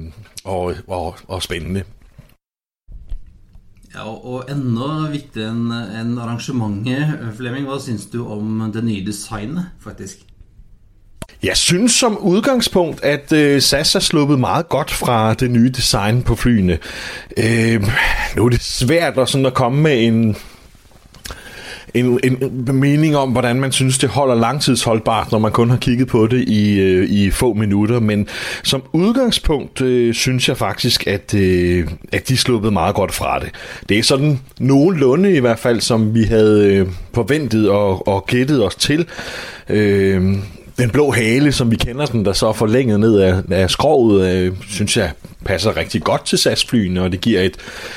og, 0.44 0.74
og, 0.86 1.16
og 1.28 1.42
spændende. 1.42 1.84
Ja, 3.94 4.04
og, 4.04 4.44
enda 4.52 5.08
viktigere 5.12 5.52
enn 6.00 6.18
arrangementet, 6.20 7.14
Flemming, 7.36 7.64
hva 7.68 7.78
syns 7.80 8.06
du 8.12 8.26
om 8.28 8.66
det 8.72 8.84
nye 8.84 9.04
designet, 9.06 9.70
faktisk? 9.80 10.28
Jeg 11.42 11.56
synes 11.56 11.92
som 11.92 12.18
udgangspunkt, 12.18 13.04
at 13.04 13.32
øh, 13.32 13.62
SAS 13.62 13.94
er 13.94 14.00
sluppet 14.00 14.38
meget 14.38 14.68
godt 14.68 14.90
fra 14.90 15.34
det 15.34 15.50
nye 15.50 15.70
design 15.70 16.22
på 16.22 16.34
flyene. 16.34 16.78
Øh, 17.36 17.82
nu 18.36 18.44
er 18.44 18.48
det 18.48 18.62
svært 18.62 19.18
at 19.18 19.54
komme 19.54 19.82
med 19.82 20.06
en, 20.06 20.36
en, 21.94 22.20
en 22.24 22.76
mening 22.76 23.16
om, 23.16 23.30
hvordan 23.30 23.60
man 23.60 23.72
synes, 23.72 23.98
det 23.98 24.08
holder 24.08 24.34
langtidsholdbart, 24.34 25.32
når 25.32 25.38
man 25.38 25.52
kun 25.52 25.70
har 25.70 25.76
kigget 25.76 26.08
på 26.08 26.26
det 26.26 26.48
i, 26.48 26.80
øh, 26.80 27.10
i 27.10 27.30
få 27.30 27.52
minutter. 27.52 28.00
Men 28.00 28.28
som 28.62 28.82
udgangspunkt 28.92 29.80
øh, 29.80 30.14
synes 30.14 30.48
jeg 30.48 30.56
faktisk, 30.56 31.06
at, 31.06 31.34
øh, 31.34 31.88
at 32.12 32.28
de 32.28 32.36
sluppet 32.36 32.72
meget 32.72 32.94
godt 32.94 33.14
fra 33.14 33.38
det. 33.38 33.50
Det 33.88 33.98
er 33.98 34.02
sådan 34.02 34.40
nogenlunde 34.60 35.34
i 35.34 35.40
hvert 35.40 35.58
fald, 35.58 35.80
som 35.80 36.14
vi 36.14 36.22
havde 36.22 36.74
øh, 36.74 36.86
forventet 37.14 37.70
og, 37.70 38.08
og 38.08 38.26
gættet 38.26 38.66
os 38.66 38.74
til. 38.74 39.06
Den 40.78 40.90
blå 40.92 41.10
hale, 41.10 41.52
som 41.52 41.70
vi 41.70 41.76
kender 41.76 42.06
den, 42.06 42.24
der 42.24 42.32
så 42.32 42.48
er 42.48 42.52
forlænget 42.52 43.00
ned 43.00 43.20
af, 43.20 43.42
af 43.50 43.70
skroget, 43.70 44.34
øh, 44.34 44.52
synes 44.68 44.96
jeg 44.96 45.10
passer 45.44 45.76
rigtig 45.76 46.02
godt 46.02 46.26
til 46.26 46.38
SAS-flyene, 46.38 47.02
og 47.02 47.12
det 47.12 47.20
giver 47.20 47.40
et, 47.40 47.56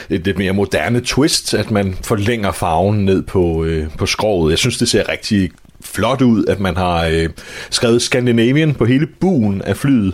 et 0.10 0.26
lidt 0.26 0.38
mere 0.38 0.54
moderne 0.54 1.02
twist, 1.06 1.54
at 1.54 1.72
man 1.72 1.98
forlænger 2.04 2.52
farven 2.52 3.06
ned 3.06 3.22
på, 3.22 3.64
øh, 3.64 3.88
på 3.98 4.06
skroget. 4.06 4.52
Jeg 4.52 4.58
synes, 4.60 4.78
det 4.78 4.90
ser 4.90 5.10
rigtig 5.10 5.52
flot 5.84 6.22
ud, 6.22 6.46
at 6.46 6.60
man 6.60 6.78
har 6.78 7.06
øh, 7.06 7.30
skrevet 7.70 8.02
Scandinavian 8.02 8.74
på 8.74 8.86
hele 8.86 9.08
buen 9.08 9.62
af 9.62 9.78
flyet. 9.78 10.14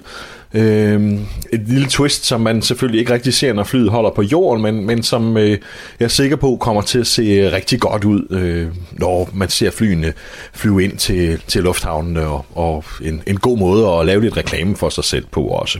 Øh, 0.53 1.13
et 1.53 1.61
lille 1.67 1.87
twist, 1.89 2.25
som 2.25 2.41
man 2.41 2.61
selvfølgelig 2.61 2.99
ikke 2.99 3.13
rigtig 3.13 3.33
ser, 3.33 3.53
når 3.53 3.63
flyet 3.63 3.89
holder 3.89 4.09
på 4.09 4.21
jorden, 4.21 4.63
men, 4.63 4.85
men 4.85 5.03
som 5.03 5.37
øh, 5.37 5.49
jeg 5.49 6.05
er 6.05 6.07
sikker 6.07 6.35
på 6.35 6.57
kommer 6.61 6.81
til 6.81 6.99
at 6.99 7.07
se 7.07 7.51
rigtig 7.51 7.79
godt 7.79 8.03
ud, 8.03 8.27
øh, 8.29 8.67
når 8.91 9.29
man 9.33 9.49
ser 9.49 9.71
flyene 9.71 10.13
flyve 10.53 10.83
ind 10.83 10.97
til, 10.97 11.41
til 11.47 11.63
lufthavnen, 11.63 12.17
og, 12.17 12.45
og 12.55 12.83
en, 13.01 13.23
en 13.27 13.37
god 13.37 13.57
måde 13.57 13.89
at 13.89 14.05
lave 14.05 14.21
lidt 14.21 14.37
reklame 14.37 14.75
for 14.75 14.89
sig 14.89 15.03
selv 15.03 15.25
på 15.31 15.43
også. 15.43 15.79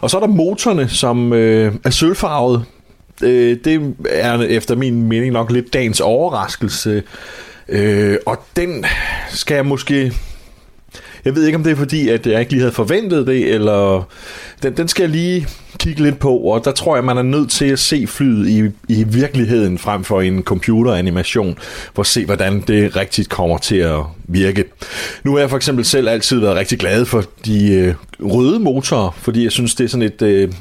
Og 0.00 0.10
så 0.10 0.16
er 0.16 0.20
der 0.20 0.28
motorerne, 0.28 0.88
som 0.88 1.32
øh, 1.32 1.74
er 1.84 1.90
sølvfarvet. 1.90 2.64
Øh, 3.22 3.56
det 3.64 3.94
er 4.08 4.40
efter 4.40 4.76
min 4.76 5.02
mening 5.02 5.32
nok 5.32 5.52
lidt 5.52 5.72
dagens 5.72 6.00
overraskelse, 6.00 7.02
øh, 7.68 8.16
og 8.26 8.44
den 8.56 8.84
skal 9.28 9.54
jeg 9.54 9.66
måske 9.66 10.12
jeg 11.24 11.34
ved 11.34 11.46
ikke, 11.46 11.56
om 11.56 11.64
det 11.64 11.72
er 11.72 11.76
fordi, 11.76 12.08
at 12.08 12.26
jeg 12.26 12.40
ikke 12.40 12.52
lige 12.52 12.60
havde 12.60 12.72
forventet 12.72 13.26
det, 13.26 13.54
eller 13.54 14.08
den, 14.62 14.76
den 14.76 14.88
skal 14.88 15.02
jeg 15.02 15.10
lige 15.10 15.46
kigge 15.78 16.02
lidt 16.02 16.18
på, 16.18 16.36
og 16.36 16.64
der 16.64 16.72
tror 16.72 16.96
jeg, 16.96 17.04
man 17.04 17.18
er 17.18 17.22
nødt 17.22 17.50
til 17.50 17.64
at 17.64 17.78
se 17.78 18.06
flyet 18.06 18.48
i, 18.48 18.62
i 18.88 19.04
virkeligheden 19.04 19.78
frem 19.78 20.04
for 20.04 20.20
en 20.20 20.42
computeranimation, 20.42 21.58
for 21.94 22.02
at 22.02 22.06
se, 22.06 22.24
hvordan 22.26 22.60
det 22.60 22.96
rigtigt 22.96 23.28
kommer 23.28 23.58
til 23.58 23.76
at 23.76 24.00
virke. 24.24 24.64
Nu 25.24 25.32
har 25.32 25.38
jeg 25.38 25.50
for 25.50 25.56
eksempel 25.56 25.84
selv 25.84 26.08
altid 26.08 26.38
været 26.38 26.56
rigtig 26.56 26.78
glad 26.78 27.04
for 27.04 27.24
de 27.44 27.72
øh, 27.72 27.94
røde 28.20 28.58
motorer, 28.58 29.10
fordi 29.18 29.44
jeg 29.44 29.52
synes, 29.52 29.74
det 29.74 29.84
er 29.84 29.88
sådan 29.88 30.06
et... 30.06 30.22
Øh, 30.22 30.52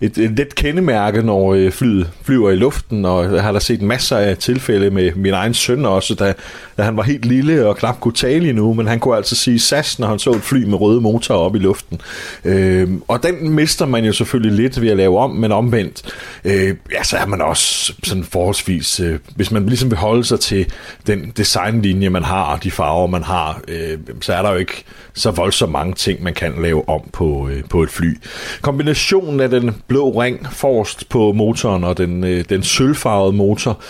et, 0.00 0.18
et 0.18 0.30
let 0.30 0.54
kendemærke, 0.54 1.22
når 1.22 1.54
øh, 1.54 1.72
flyet 1.72 2.10
flyver 2.22 2.50
i 2.50 2.56
luften, 2.56 3.04
og 3.04 3.34
jeg 3.34 3.42
har 3.42 3.52
da 3.52 3.58
set 3.58 3.82
masser 3.82 4.16
af 4.16 4.36
tilfælde 4.36 4.90
med 4.90 5.12
min 5.16 5.32
egen 5.32 5.54
søn 5.54 5.86
også, 5.86 6.14
da, 6.14 6.34
da 6.76 6.82
han 6.82 6.96
var 6.96 7.02
helt 7.02 7.24
lille 7.24 7.68
og 7.68 7.76
knap 7.76 8.00
kunne 8.00 8.14
tale 8.14 8.48
endnu, 8.48 8.74
men 8.74 8.86
han 8.86 9.00
kunne 9.00 9.16
altså 9.16 9.36
sige 9.36 9.58
SAS, 9.58 9.98
når 9.98 10.06
han 10.06 10.18
så 10.18 10.30
et 10.30 10.42
fly 10.42 10.64
med 10.64 10.80
røde 10.80 11.00
motorer 11.00 11.38
op 11.38 11.56
i 11.56 11.58
luften. 11.58 12.00
Øh, 12.44 12.88
og 13.08 13.22
den 13.22 13.50
mister 13.50 13.86
man 13.86 14.04
jo 14.04 14.12
selvfølgelig 14.12 14.58
lidt 14.58 14.80
ved 14.80 14.88
at 14.88 14.96
lave 14.96 15.18
om, 15.18 15.30
men 15.30 15.52
omvendt, 15.52 16.02
øh, 16.44 16.74
ja, 16.92 17.02
så 17.02 17.16
er 17.16 17.26
man 17.26 17.42
også 17.42 17.94
sådan 18.02 18.24
forholdsvis, 18.24 19.00
øh, 19.00 19.18
hvis 19.36 19.50
man 19.50 19.66
ligesom 19.66 19.90
vil 19.90 19.98
holde 19.98 20.24
sig 20.24 20.40
til 20.40 20.66
den 21.06 21.32
designlinje, 21.36 22.08
man 22.08 22.24
har, 22.24 22.42
og 22.42 22.64
de 22.64 22.70
farver, 22.70 23.06
man 23.06 23.22
har, 23.22 23.60
øh, 23.68 23.98
så 24.20 24.34
er 24.34 24.42
der 24.42 24.50
jo 24.50 24.56
ikke 24.56 24.84
så 25.14 25.30
voldsomt 25.30 25.72
mange 25.72 25.94
ting, 25.94 26.22
man 26.22 26.34
kan 26.34 26.52
lave 26.62 26.88
om 26.88 27.00
på, 27.12 27.48
øh, 27.48 27.64
på 27.70 27.82
et 27.82 27.90
fly. 27.90 28.18
Kombinationen 28.62 29.40
af 29.40 29.50
den 29.50 29.70
blå 29.88 30.10
ring 30.10 30.46
forrest 30.52 31.08
på 31.08 31.32
motoren 31.32 31.84
og 31.84 31.98
den, 31.98 32.24
øh, 32.24 32.44
den 32.48 32.62
sølvfarvede 32.62 33.32
motor, 33.32 33.80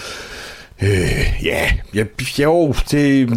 Øh, 0.82 1.44
ja, 1.44 1.70
jeg, 1.94 2.06
jo, 2.38 2.74
det, 2.90 3.30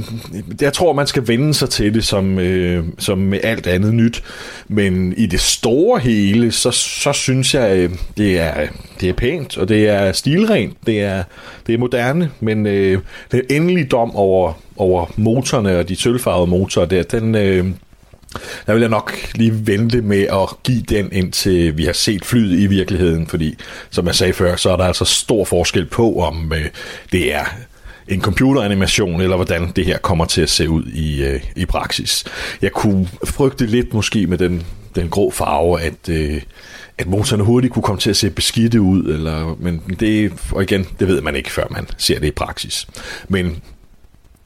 jeg 0.62 0.74
tror, 0.74 0.94
man 0.94 1.08
skal 1.08 1.28
vende 1.28 1.54
sig 1.54 1.70
til 1.70 1.94
det 1.94 2.06
som, 2.06 2.40
øh, 2.40 2.86
som 3.00 3.18
med 3.18 3.40
alt 3.44 3.68
andet 3.68 3.94
nyt. 3.94 4.24
Men 4.68 5.14
i 5.18 5.26
det 5.26 5.40
store 5.40 6.00
hele, 6.00 6.52
så, 6.52 6.72
så 6.72 7.14
synes 7.14 7.54
jeg, 7.54 7.78
øh, 7.78 7.90
det 8.18 8.40
er, 8.40 8.68
det 9.02 9.10
er 9.10 9.14
pænt, 9.14 9.58
og 9.58 9.70
det 9.70 9.90
er 9.90 10.12
stilrent, 10.12 10.78
det 10.86 11.02
er, 11.02 11.24
det 11.68 11.74
er 11.74 11.80
moderne. 11.80 12.32
Men 12.40 12.66
øh, 12.66 13.00
den 13.32 13.42
endelige 13.50 13.86
dom 13.86 14.16
over, 14.16 14.54
over 14.78 15.06
motorerne 15.16 15.80
og 15.80 15.90
de 15.90 15.96
sølvfarvede 15.96 16.48
motorer 16.48 16.86
der, 16.86 17.04
den... 17.04 17.36
Øh, 17.36 17.66
der 18.68 18.74
vil 18.74 18.80
jeg 18.82 18.90
nok 18.90 19.14
lige 19.36 19.68
vente 19.68 20.02
med 20.02 20.22
at 20.22 20.64
give 20.64 20.82
den, 20.82 21.12
indtil 21.12 21.78
vi 21.78 21.86
har 21.86 21.94
set 21.94 22.26
flyet 22.26 22.60
i 22.60 22.68
virkeligheden, 22.68 23.28
fordi, 23.28 23.56
som 23.90 24.08
jeg 24.08 24.16
sagde 24.16 24.34
før, 24.34 24.56
så 24.56 24.70
er 24.70 24.78
der 24.78 24.84
altså 24.84 25.06
stor 25.06 25.46
forskel 25.46 25.86
på, 25.86 26.20
om 26.20 26.54
øh, 26.54 26.66
det 27.12 27.34
er 27.34 27.46
en 28.08 28.22
computeranimation, 28.22 29.22
eller 29.22 29.36
hvordan 29.36 29.72
det 29.76 29.86
her 29.86 29.98
kommer 29.98 30.26
til 30.26 30.42
at 30.42 30.50
se 30.50 30.70
ud 30.70 30.84
i, 30.84 31.24
øh, 31.24 31.42
i 31.56 31.66
praksis. 31.66 32.26
Jeg 32.62 32.72
kunne 32.72 33.08
frygte 33.26 33.66
lidt 33.66 33.94
måske 33.94 34.28
med 34.28 34.38
den, 34.38 34.66
den 34.96 35.10
grå 35.10 35.32
farve, 35.32 35.82
at, 35.82 36.10
øh, 36.10 36.42
at 36.98 37.08
motorerne 37.08 37.44
hurtigt 37.44 37.74
kunne 37.74 37.84
komme 37.84 38.00
til 38.00 38.10
at 38.10 38.18
se 38.18 38.30
beskidte 38.30 38.82
ud, 38.82 39.04
eller, 39.04 39.56
men 39.60 39.82
det, 40.00 40.34
og 40.52 40.64
igen, 40.64 40.88
det 41.00 41.08
ved 41.08 41.22
man 41.22 41.36
ikke, 41.36 41.52
før 41.52 41.68
man 41.72 41.88
ser 41.98 42.20
det 42.20 42.28
i 42.28 42.32
praksis. 42.32 42.88
Men 43.28 43.62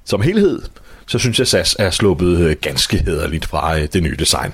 som 0.05 0.21
helhed, 0.21 0.61
så 1.05 1.19
synes 1.19 1.39
jeg, 1.39 1.47
SAS 1.47 1.75
er 1.79 1.89
sluppet 1.89 2.37
øh, 2.39 2.55
ganske 2.61 2.97
hederligt 2.97 3.45
fra 3.45 3.79
øh, 3.79 3.87
det 3.93 4.03
nye 4.03 4.15
design. 4.15 4.53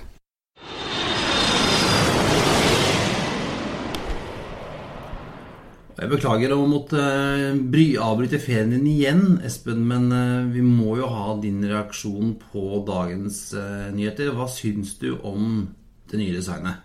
Jeg 5.97 6.11
beklager 6.11 6.53
å 6.53 6.65
måtte 6.69 7.01
eh, 7.01 7.57
bry, 7.57 7.87
avbryte 7.97 8.39
ferien 8.39 8.75
din 8.75 8.85
igjen, 8.89 9.23
Espen, 9.45 9.81
men 9.89 10.11
vi 10.53 10.61
må 10.61 10.97
jo 10.99 11.09
ha 11.09 11.33
din 11.41 11.63
reaksjon 11.65 12.35
på 12.51 12.83
dagens 12.87 13.39
nyheter. 13.95 14.29
Hva 14.37 14.45
syns 14.51 14.93
du 15.01 15.15
om 15.25 15.65
det 16.11 16.21
nye 16.21 16.35
designet? 16.37 16.83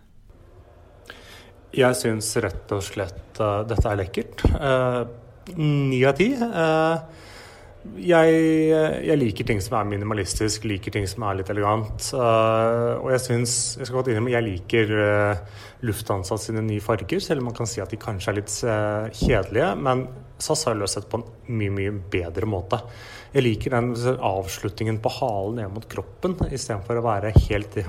Jeg 1.72 1.96
syns 1.96 2.28
rett 2.44 2.72
og 2.76 2.82
slett 2.84 3.38
uh, 3.40 3.62
dette 3.64 3.86
er 3.88 3.96
lekkert. 3.96 4.42
Ni 5.56 6.02
av 6.04 6.18
ti. 6.18 6.26
Jeg, 7.82 8.34
jeg, 9.02 9.18
liker 9.18 9.46
ting 9.46 9.60
som 9.62 9.74
er 9.80 9.88
minimalistisk, 9.90 10.66
liker 10.70 10.94
ting 10.94 11.06
som 11.10 11.24
er 11.26 11.40
litt 11.40 11.50
elegant. 11.50 12.12
Uh, 12.14 13.00
og 13.02 13.08
jeg 13.10 13.22
syns 13.24 13.54
Jeg 13.80 13.88
skal 13.88 13.98
godt 13.98 14.10
innrømme 14.12 14.30
jeg 14.30 14.46
liker 14.46 14.92
uh, 14.94 15.62
Lufthansa 15.82 16.38
sine 16.38 16.62
nye 16.62 16.82
farger, 16.84 17.18
selv 17.22 17.42
om 17.42 17.50
man 17.50 17.56
kan 17.58 17.66
si 17.66 17.82
at 17.82 17.90
de 17.90 17.98
kanskje 18.00 18.30
er 18.30 18.38
litt 18.38 18.54
uh, 18.62 19.10
kjedelige. 19.10 19.72
Men 19.82 20.06
SAS 20.42 20.62
har 20.68 20.78
løst 20.78 21.00
dette 21.00 21.10
på 21.10 21.20
en 21.20 21.58
mye, 21.58 21.74
mye 21.74 21.96
bedre 22.12 22.46
måte. 22.50 22.78
Jeg 23.32 23.46
liker 23.48 23.74
den 23.74 23.92
avslutningen 24.30 25.02
på 25.02 25.14
halen 25.18 25.58
ned 25.58 25.74
mot 25.74 25.86
kroppen. 25.90 26.38
Istedenfor 26.52 27.00
å 27.00 27.06
være 27.06 27.34
helt 27.48 27.78
i 27.80 27.86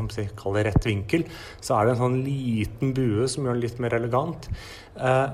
rett 0.63 0.89
vinkel, 0.89 1.25
så 1.61 1.77
er 1.77 1.85
det 1.85 1.95
en 1.95 2.03
sånn 2.05 2.21
liten 2.25 2.93
bue 2.97 3.27
som 3.29 3.45
gjør 3.45 3.59
den 3.59 3.65
litt 3.67 3.81
mer 3.83 3.97
elegant. 3.99 4.49
Uh, 4.97 5.27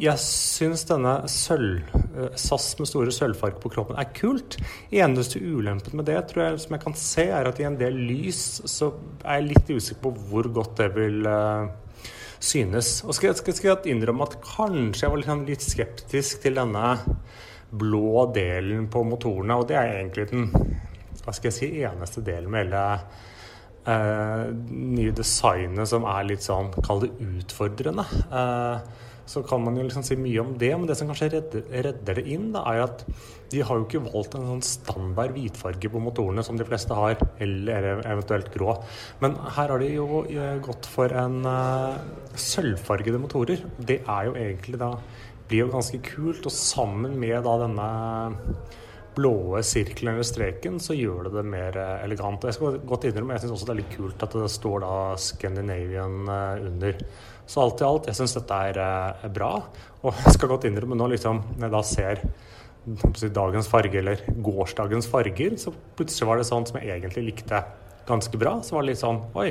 jeg 0.00 0.20
syns 0.22 0.86
denne 0.88 1.12
sølv, 1.28 1.82
eh, 2.16 2.32
SAS 2.40 2.72
med 2.80 2.88
store 2.88 3.12
sølvfarger 3.14 3.60
på 3.60 3.72
kroppen 3.74 3.98
er 4.00 4.08
kult. 4.16 4.56
Eneste 4.90 5.42
ulempen 5.42 6.00
med 6.00 6.08
det 6.08 6.18
tror 6.30 6.46
jeg 6.46 6.62
som 6.64 6.76
jeg 6.76 6.84
kan 6.86 6.96
se, 6.96 7.26
er 7.28 7.48
at 7.48 7.60
i 7.60 7.68
en 7.68 7.78
del 7.80 7.98
lys 8.08 8.62
så 8.64 8.92
er 9.24 9.40
jeg 9.40 9.50
litt 9.50 9.70
usikker 9.70 10.02
på 10.06 10.14
hvor 10.30 10.48
godt 10.56 10.78
det 10.80 10.88
vil 10.96 11.28
uh, 11.28 11.68
synes. 12.40 13.02
Og 13.04 13.16
skal, 13.16 13.36
skal, 13.36 13.56
skal 13.56 13.72
jeg 13.74 13.94
innrømme 13.94 14.24
at 14.24 14.38
kanskje 14.44 15.04
jeg 15.04 15.12
var 15.12 15.20
litt, 15.20 15.30
sånn 15.32 15.48
litt 15.48 15.66
skeptisk 15.66 16.46
til 16.46 16.56
denne 16.56 16.94
blå 17.70 18.24
delen 18.34 18.88
på 18.90 19.04
motorene, 19.06 19.60
og 19.60 19.68
det 19.68 19.76
er 19.78 20.00
egentlig 20.00 20.30
den 20.32 20.48
hva 21.20 21.34
skal 21.36 21.50
jeg 21.50 21.56
si, 21.58 21.68
eneste 21.84 22.22
delen 22.24 22.48
med 22.50 22.64
hele 22.64 22.84
uh, 23.84 24.48
nye 24.48 25.12
designet 25.12 25.90
som 25.92 26.08
er 26.08 26.24
litt 26.30 26.46
sånn, 26.46 26.72
kall 26.80 27.04
det 27.04 27.12
utfordrende. 27.20 28.06
Uh, 28.32 29.09
så 29.30 29.42
kan 29.46 29.62
man 29.62 29.76
jo 29.78 29.84
liksom 29.86 30.02
si 30.06 30.16
mye 30.18 30.42
om 30.42 30.56
det. 30.58 30.70
Men 30.74 30.88
det 30.90 30.96
som 30.98 31.10
kanskje 31.10 31.28
redder, 31.36 31.66
redder 31.86 32.18
det 32.18 32.24
inn, 32.34 32.48
da, 32.54 32.64
er 32.72 32.82
at 32.88 33.04
de 33.52 33.62
har 33.66 33.78
jo 33.78 33.86
ikke 33.86 34.02
valgt 34.08 34.34
en 34.38 34.48
sånn 34.48 34.64
standard 34.66 35.34
hvitfarge 35.36 35.90
på 35.92 36.02
motorene 36.02 36.42
som 36.46 36.58
de 36.58 36.66
fleste 36.66 36.96
har, 36.98 37.18
eller 37.42 37.90
eventuelt 38.00 38.50
grå. 38.54 38.74
Men 39.22 39.38
her 39.56 39.70
har 39.74 39.82
de 39.82 39.92
jo 39.92 40.24
eh, 40.26 40.58
gått 40.64 40.88
for 40.90 41.14
en 41.14 41.40
uh, 41.46 42.00
sølvfargede 42.34 43.22
motorer. 43.22 43.62
Det 43.78 44.00
er 44.02 44.28
jo 44.30 44.36
egentlig 44.38 44.82
da 44.82 44.94
blir 45.50 45.64
jo 45.64 45.72
ganske 45.72 46.02
kult, 46.06 46.44
og 46.46 46.54
sammen 46.54 47.18
med 47.18 47.42
da 47.46 47.56
denne 47.62 47.88
blåe 49.14 49.58
sirkelen 49.66 50.14
eller 50.14 50.26
streken, 50.26 50.78
så 50.82 50.94
gjør 50.94 51.26
det 51.26 51.36
det 51.38 51.50
mer 51.54 51.78
eh, 51.78 51.96
elegant. 52.06 52.42
Og 52.42 52.50
jeg 52.50 52.58
skal 52.58 52.82
godt 52.82 53.06
innrømme, 53.06 53.38
jeg 53.38 53.46
syns 53.46 53.58
også 53.58 53.70
det 53.70 53.76
er 53.76 53.82
litt 53.84 53.94
kult 53.94 54.26
at 54.26 54.38
det 54.42 54.54
står 54.58 54.86
da 54.86 54.94
Scandinavian 55.22 56.24
under. 56.70 57.04
Så 57.50 57.64
alt 57.64 57.82
i 57.82 57.86
alt, 57.86 58.06
jeg 58.06 58.18
syns 58.18 58.36
dette 58.36 58.60
er, 58.70 58.78
eh, 58.78 59.26
bra. 59.34 59.50
Og 60.04 60.14
jeg 60.24 60.36
skal 60.36 60.52
godt 60.52 60.68
innrømme 60.68 60.98
nå, 60.98 61.10
liksom, 61.14 61.42
når 61.56 61.66
jeg 61.66 61.74
da 61.74 61.82
ser 61.90 62.22
dagens 63.36 63.68
farge 63.68 63.98
eller 64.00 64.22
gårsdagens 64.40 65.08
farger, 65.10 65.56
så 65.60 65.72
plutselig 65.98 66.28
var 66.30 66.40
det 66.40 66.46
sånn 66.48 66.64
som 66.68 66.78
jeg 66.80 66.94
egentlig 66.94 67.26
likte 67.26 67.64
ganske 68.08 68.40
bra. 68.40 68.60
Så 68.64 68.76
var 68.76 68.86
det 68.86 68.94
litt 68.94 69.02
sånn 69.02 69.20
Oi, 69.38 69.50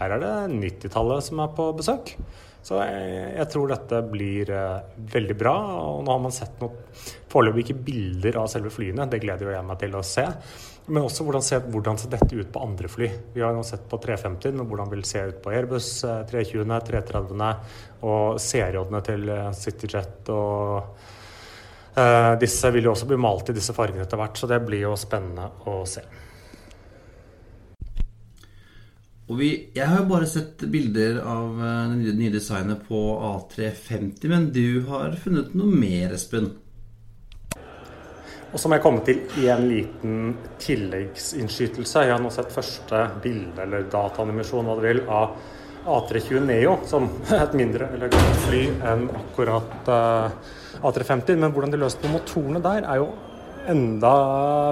her 0.00 0.16
er 0.16 0.24
det 0.24 0.32
90-tallet 0.56 1.28
som 1.28 1.44
er 1.44 1.52
på 1.54 1.68
besøk. 1.78 2.16
Så 2.62 2.78
jeg, 2.78 3.22
jeg 3.34 3.48
tror 3.50 3.72
dette 3.72 3.98
blir 4.06 4.50
uh, 4.54 4.82
veldig 5.12 5.36
bra. 5.38 5.54
Og 5.82 6.04
nå 6.06 6.14
har 6.14 6.22
man 6.22 6.34
sett 6.34 6.60
noe 6.62 6.78
Foreløpig 7.32 7.62
ikke 7.64 7.82
bilder 7.86 8.36
av 8.42 8.48
selve 8.52 8.68
flyene, 8.68 9.06
det 9.08 9.22
gleder 9.22 9.54
jeg 9.54 9.64
meg 9.64 9.78
til 9.80 9.94
å 9.96 10.02
se. 10.04 10.26
Men 10.92 11.06
også 11.06 11.24
hvordan 11.24 11.44
se, 11.46 11.58
hvordan 11.72 11.96
ser, 11.96 12.10
dette 12.12 12.36
ut 12.36 12.50
på 12.52 12.60
andre 12.60 12.90
fly. 12.92 13.08
Vi 13.32 13.40
har 13.40 13.54
nå 13.56 13.62
sett 13.64 13.86
på 13.88 13.96
350 14.02 14.60
og 14.60 14.68
hvordan 14.68 14.90
vil 14.92 15.04
se 15.08 15.22
ut 15.30 15.38
på 15.40 15.54
Airbus 15.54 15.88
320, 16.28 16.60
eh, 16.76 16.82
330 16.90 17.46
og 18.10 18.36
CRJ-ene 18.36 19.00
til 19.06 19.32
eh, 19.32 19.48
CityJet. 19.56 20.32
og 20.36 21.08
Disse 22.42 22.70
vil 22.72 22.86
jo 22.88 22.92
også 22.92 23.08
bli 23.08 23.18
malt 23.20 23.50
i 23.52 23.56
disse 23.56 23.72
fargene 23.76 24.04
etter 24.04 24.20
hvert, 24.20 24.36
så 24.36 24.48
det 24.48 24.60
blir 24.64 24.84
jo 24.86 24.92
spennende 24.96 25.48
å 25.68 25.82
se. 25.88 26.04
Og 29.30 29.38
vi, 29.38 29.50
jeg 29.76 29.86
har 29.86 30.02
jo 30.02 30.08
bare 30.10 30.26
sett 30.28 30.64
bilder 30.68 31.20
av 31.22 31.60
det 32.02 32.16
nye 32.18 32.32
designet 32.34 32.82
på 32.88 32.98
A350, 33.22 34.26
men 34.28 34.50
du 34.52 34.82
har 34.88 35.14
funnet 35.22 35.54
noe 35.56 35.70
mer, 35.70 36.16
Espen? 36.16 36.50
Og 38.52 38.60
så 38.60 38.68
må 38.68 38.76
jeg 38.76 38.84
komme 38.84 39.00
til 39.06 39.46
en 39.48 39.62
liten 39.64 40.16
tilleggsinnskytelse. 40.60 42.04
Jeg 42.04 42.12
har 42.12 42.20
nå 42.20 42.28
sett 42.34 42.52
første 42.52 43.06
bilde 43.24 43.64
eller 43.64 43.86
dataanimasjon 43.92 44.68
hva 44.68 44.76
du 44.76 44.84
vil, 44.84 45.00
av 45.08 45.38
A320 45.88 46.44
Neo 46.46 46.74
som 46.86 47.08
er 47.32 47.46
et 47.46 47.56
mindre 47.58 47.88
elegant 47.96 48.42
fly 48.44 48.66
enn 48.90 49.06
akkurat 49.22 49.88
uh, 49.88 49.96
eh, 50.28 50.84
A350. 50.84 51.40
Men 51.40 51.54
hvordan 51.54 51.72
de 51.72 51.80
løste 51.80 52.04
på 52.04 52.12
motorene 52.12 52.60
der, 52.62 52.84
er 52.84 53.00
jo 53.00 53.08
enda 53.68 54.14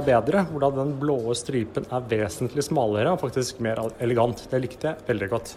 bedre. 0.06 0.44
Hvordan 0.50 0.78
den 0.78 0.92
blå 1.00 1.34
stripen 1.38 1.86
er 1.90 2.06
vesentlig 2.10 2.64
smalere 2.66 3.14
og 3.14 3.22
faktisk 3.22 3.60
mer 3.64 3.82
elegant. 4.02 4.46
Det 4.50 4.62
likte 4.62 4.92
jeg 4.92 5.08
veldig 5.08 5.28
godt. 5.32 5.56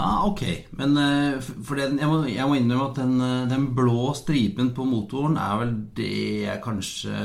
Ah, 0.00 0.24
ok. 0.24 0.42
Men 0.78 0.96
uh, 0.96 1.40
for 1.40 1.76
den, 1.76 1.98
jeg, 2.00 2.08
må, 2.08 2.22
jeg, 2.24 2.46
må, 2.48 2.56
innrømme 2.56 2.88
at 2.88 3.00
den, 3.02 3.16
eh, 3.20 3.48
den, 3.50 3.66
blå 3.76 4.14
stripen 4.16 4.70
på 4.76 4.86
motoren 4.88 5.36
er 5.36 5.58
vel 5.60 5.74
det 5.96 6.12
jeg 6.46 6.62
kanskje 6.64 7.16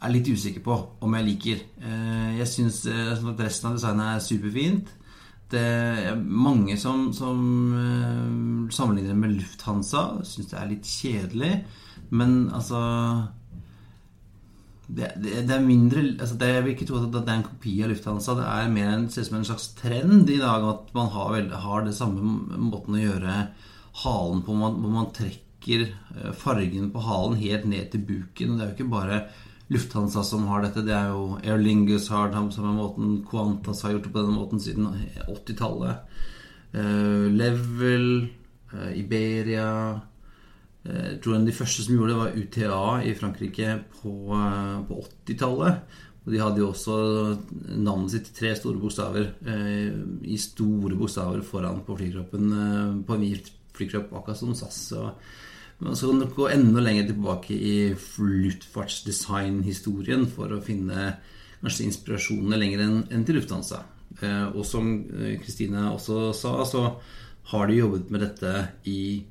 er 0.00 0.14
litt 0.14 0.30
usikker 0.32 0.64
på 0.64 0.78
om 1.04 1.18
jeg 1.18 1.28
liker. 1.28 1.60
Uh, 1.82 2.38
jeg 2.38 2.48
syns 2.48 2.86
at 2.88 3.44
resten 3.44 3.68
av 3.68 3.76
designet 3.76 4.14
er 4.14 4.24
superfint. 4.24 4.96
Det 5.50 5.60
er 5.60 6.16
mange 6.16 6.76
som, 6.78 7.08
som 7.12 8.68
sammenligner 8.70 9.16
med 9.18 9.34
Lufthansa. 9.34 10.22
Syns 10.24 10.52
det 10.52 10.60
er 10.60 10.68
litt 10.70 10.86
kjedelig. 10.86 11.54
Men 12.10 12.50
altså 12.54 12.80
det, 14.90 15.12
det, 15.22 15.34
det, 15.46 15.54
er 15.54 15.62
mindre 15.62 16.02
altså 16.18 16.34
det, 16.34 16.48
Jeg 16.50 16.62
vil 16.64 16.72
ikke 16.74 16.86
tro 16.88 16.98
at 16.98 17.12
det 17.14 17.22
er 17.22 17.36
en 17.38 17.46
kopi 17.46 17.74
av 17.84 17.92
Lufthansa. 17.92 18.34
Det 18.38 18.46
er 18.50 18.72
mer 18.74 18.88
en, 18.90 19.06
ser 19.10 19.24
ut 19.24 19.30
som 19.30 19.38
en 19.38 19.50
slags 19.52 19.68
trend 19.78 20.30
i 20.30 20.40
dag 20.40 20.66
at 20.66 20.90
man 20.96 21.12
har, 21.14 21.28
vel, 21.36 21.52
har 21.66 21.86
det 21.86 21.94
samme 21.98 22.58
måten 22.70 22.98
å 22.98 23.04
gjøre 23.04 23.36
halen 24.02 24.42
på. 24.46 24.56
Man, 24.58 24.80
hvor 24.82 24.96
man 24.96 25.12
trekker 25.14 25.86
eh, 25.86 26.32
fargen 26.38 26.90
på 26.90 27.04
halen 27.06 27.38
helt 27.38 27.70
ned 27.70 27.92
til 27.92 28.04
buken. 28.08 28.56
Og 28.56 28.58
det 28.58 28.66
er 28.66 28.72
jo 28.72 28.76
ikke 28.78 28.96
bare 28.96 29.22
Lufthansa 29.70 30.24
som 30.26 30.48
har 30.50 30.66
dette. 30.66 30.82
Det 30.86 30.96
er 30.96 31.14
jo 31.14 31.38
Air 31.38 31.62
Lingus 31.62 32.10
har 32.10 32.32
det 32.32 32.42
på 32.48 32.58
samme 32.58 32.74
måten. 32.74 33.20
Qantas 33.30 33.84
har 33.86 33.94
gjort 33.94 34.08
det 34.08 34.14
på 34.16 34.24
denne 34.24 34.38
måten 34.40 34.62
siden 34.62 34.90
80-tallet. 35.28 36.18
Uh, 36.74 36.80
eh, 36.82 37.26
Level, 37.34 38.06
uh, 38.74 38.90
Iberia 38.98 39.70
jeg 40.80 41.18
tror 41.20 41.36
en 41.36 41.42
av 41.44 41.50
de 41.50 41.52
første 41.52 41.82
som 41.84 41.92
gjorde 41.94 42.12
det, 42.12 42.20
var 42.20 42.36
UTA 42.40 42.84
i 43.04 43.16
Frankrike 43.18 43.68
på, 44.00 44.12
eh, 44.32 44.78
på 44.88 44.94
80-tallet. 45.26 45.74
Og 46.20 46.28
de 46.34 46.40
hadde 46.40 46.60
jo 46.60 46.68
også 46.70 46.94
navnet 47.80 48.12
sitt 48.12 48.26
i 48.28 48.34
tre 48.36 48.50
store 48.56 48.78
bokstaver 48.80 49.24
eh, 49.48 49.90
i 50.28 50.36
store 50.40 50.96
bokstaver 50.98 51.40
foran 51.44 51.84
på 51.86 51.96
flykroppen 51.96 52.52
eh, 52.52 53.04
på 53.06 53.14
en 53.16 53.24
hvit 53.24 53.46
flykropp, 53.76 54.12
akkurat 54.18 54.40
som 54.40 54.54
SAS. 54.56 54.92
Men 55.80 55.96
så 55.96 56.06
kan 56.10 56.20
du 56.20 56.26
gå 56.36 56.46
enda 56.52 56.80
lenger 56.84 57.04
tilbake 57.08 57.54
i 57.56 57.96
luftfartsdesignhistorien 57.96 60.26
for 60.28 60.52
å 60.52 60.64
finne 60.64 61.16
kanskje 61.62 61.86
inspirasjonene 61.88 62.60
lenger 62.60 62.78
enn, 62.84 63.24
til 63.24 63.34
Lufthansa. 63.38 63.78
Eh, 64.20 64.46
og 64.52 64.64
som 64.68 64.84
Kristine 65.40 65.80
også 65.94 66.36
sa, 66.36 66.52
så 66.68 66.82
har 67.52 67.64
de 67.68 67.80
jobbet 67.80 68.10
med 68.12 68.20
dette 68.26 68.50
i 68.88 69.24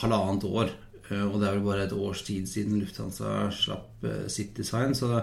halvannet 0.00 0.44
år. 0.46 0.68
Eh, 1.12 1.24
og 1.24 1.40
det 1.40 1.48
er 1.48 1.56
vel 1.56 1.68
bare 1.68 1.86
et 1.86 1.94
års 1.96 2.24
tid 2.26 2.48
siden 2.50 2.80
Lufthansa 2.80 3.48
slapp 3.54 4.04
eh, 4.06 4.26
sitt 4.32 4.56
design, 4.58 4.94
så 4.96 5.22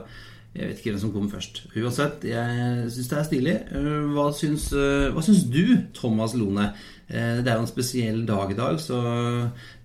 jeg 0.56 0.70
vet 0.70 0.80
ikke 0.80 0.94
hvem 0.94 1.02
som 1.02 1.12
kommer 1.12 1.34
først. 1.36 1.66
Uansett, 1.76 2.24
jeg 2.30 2.92
syns 2.94 3.10
det 3.12 3.18
er 3.20 3.26
stilig. 3.28 3.56
Eh, 3.76 4.06
hva 4.16 4.30
syns, 4.36 4.70
hva 4.72 5.24
syns, 5.26 5.44
du, 5.52 5.66
Thomas 5.98 6.36
Lone? 6.38 6.72
Det 7.06 7.46
er 7.46 7.60
jo 7.60 7.62
en 7.62 7.70
spesiell 7.70 8.24
dag 8.26 8.50
i 8.50 8.56
dag, 8.58 8.80
så 8.82 8.98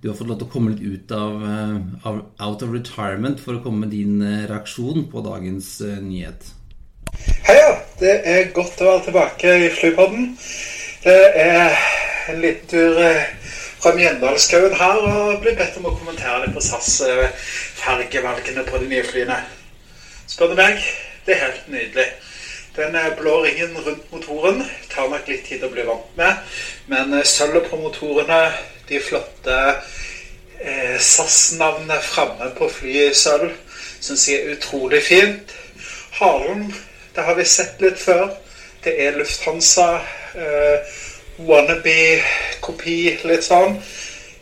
du 0.01 0.07
har 0.09 0.15
fått 0.17 0.31
lov 0.31 0.39
til 0.41 0.47
å 0.47 0.53
komme 0.55 0.71
litt 0.73 0.81
ut 0.81 1.13
av, 1.13 1.43
av 2.09 2.23
out 2.41 2.65
of 2.65 2.73
retirement 2.73 3.43
for 3.43 3.59
å 3.59 3.61
komme 3.61 3.85
med 3.85 3.93
din 3.93 4.23
reaksjon 4.49 5.05
på 5.13 5.21
dagens 5.27 5.69
nyhet. 6.01 6.49
Heia! 7.45 7.75
Det 8.01 8.15
er 8.25 8.49
godt 8.57 8.81
å 8.81 8.87
være 8.89 9.05
tilbake 9.11 9.53
i 9.67 9.69
Flypodden. 9.77 10.31
Det 11.05 11.19
er 11.43 11.77
en 12.33 12.41
liten 12.41 12.73
tur 12.73 13.03
fra 13.81 13.95
Mjøndalskauen 13.97 14.75
her 14.77 14.99
og 15.09 15.39
blir 15.41 15.55
bedt 15.57 15.79
om 15.81 15.87
å 15.89 15.95
kommentere 15.97 16.43
litt 16.43 16.57
på 16.57 16.63
SAS-fergevalgene 16.65 18.65
på 18.67 18.79
de 18.83 18.87
nye 18.91 19.07
flyene. 19.09 19.39
Spør 20.29 20.49
du 20.53 20.57
meg, 20.59 20.77
det 21.25 21.33
er 21.35 21.45
helt 21.47 21.65
nydelig. 21.73 22.09
Den 22.77 22.93
blå 23.19 23.35
ringen 23.43 23.73
rundt 23.83 24.13
motoren 24.13 24.59
tar 24.93 25.07
nok 25.11 25.29
litt 25.29 25.45
tid 25.49 25.65
å 25.65 25.73
bli 25.73 25.85
vant 25.89 26.17
med. 26.21 26.33
Men 26.93 27.07
eh, 27.17 27.27
sølvet 27.27 27.71
på 27.71 27.77
motorene, 27.81 28.43
de 28.89 28.97
flotte 29.03 29.57
eh, 30.61 30.99
SAS-navnene 31.01 32.01
framme 32.05 32.51
på 32.59 32.69
flyet 32.71 33.11
i 33.11 33.17
sølv, 33.17 33.51
syns 34.01 34.29
jeg 34.29 34.37
er 34.45 34.53
utrolig 34.55 35.03
fint. 35.09 35.47
Halen, 36.21 36.75
det 37.17 37.23
har 37.27 37.35
vi 37.41 37.45
sett 37.49 37.81
litt 37.83 37.99
før. 37.99 38.27
Det 38.85 38.93
er 39.03 39.19
Lufthansa. 39.19 39.89
Eh, 40.37 40.79
wannabe-kopi, 41.49 43.01
litt 43.29 43.47
sånn. 43.47 43.77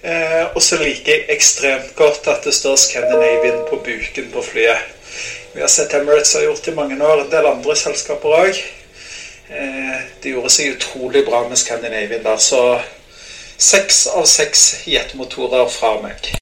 Eh, 0.02 0.44
og 0.54 0.62
så 0.62 0.78
liker 0.78 1.12
jeg 1.12 1.26
ekstremt 1.34 1.94
godt 1.98 2.28
at 2.30 2.44
det 2.46 2.54
står 2.54 2.76
Scandinavian 2.78 3.64
på 3.70 3.80
buken 3.82 4.30
på 4.32 4.44
flyet. 4.46 4.94
Vi 5.54 5.60
har 5.60 5.70
sett 5.72 5.94
Emirates 5.94 6.34
har 6.34 6.44
gjort 6.46 6.64
det 6.64 6.72
i 6.72 6.76
mange 6.76 6.98
år, 7.02 7.24
en 7.24 7.32
del 7.32 7.50
andre 7.50 7.76
selskaper 7.76 8.36
òg. 8.44 8.60
Eh, 9.48 9.96
det 10.22 10.34
gjorde 10.34 10.52
seg 10.54 10.76
utrolig 10.76 11.24
bra 11.26 11.42
med 11.48 11.58
Scandinavian 11.58 12.22
der, 12.22 12.36
så 12.36 12.78
seks 13.58 14.06
av 14.14 14.28
seks 14.30 14.68
jetmotorer 14.86 15.66
fra 15.72 15.96
meg. 16.04 16.34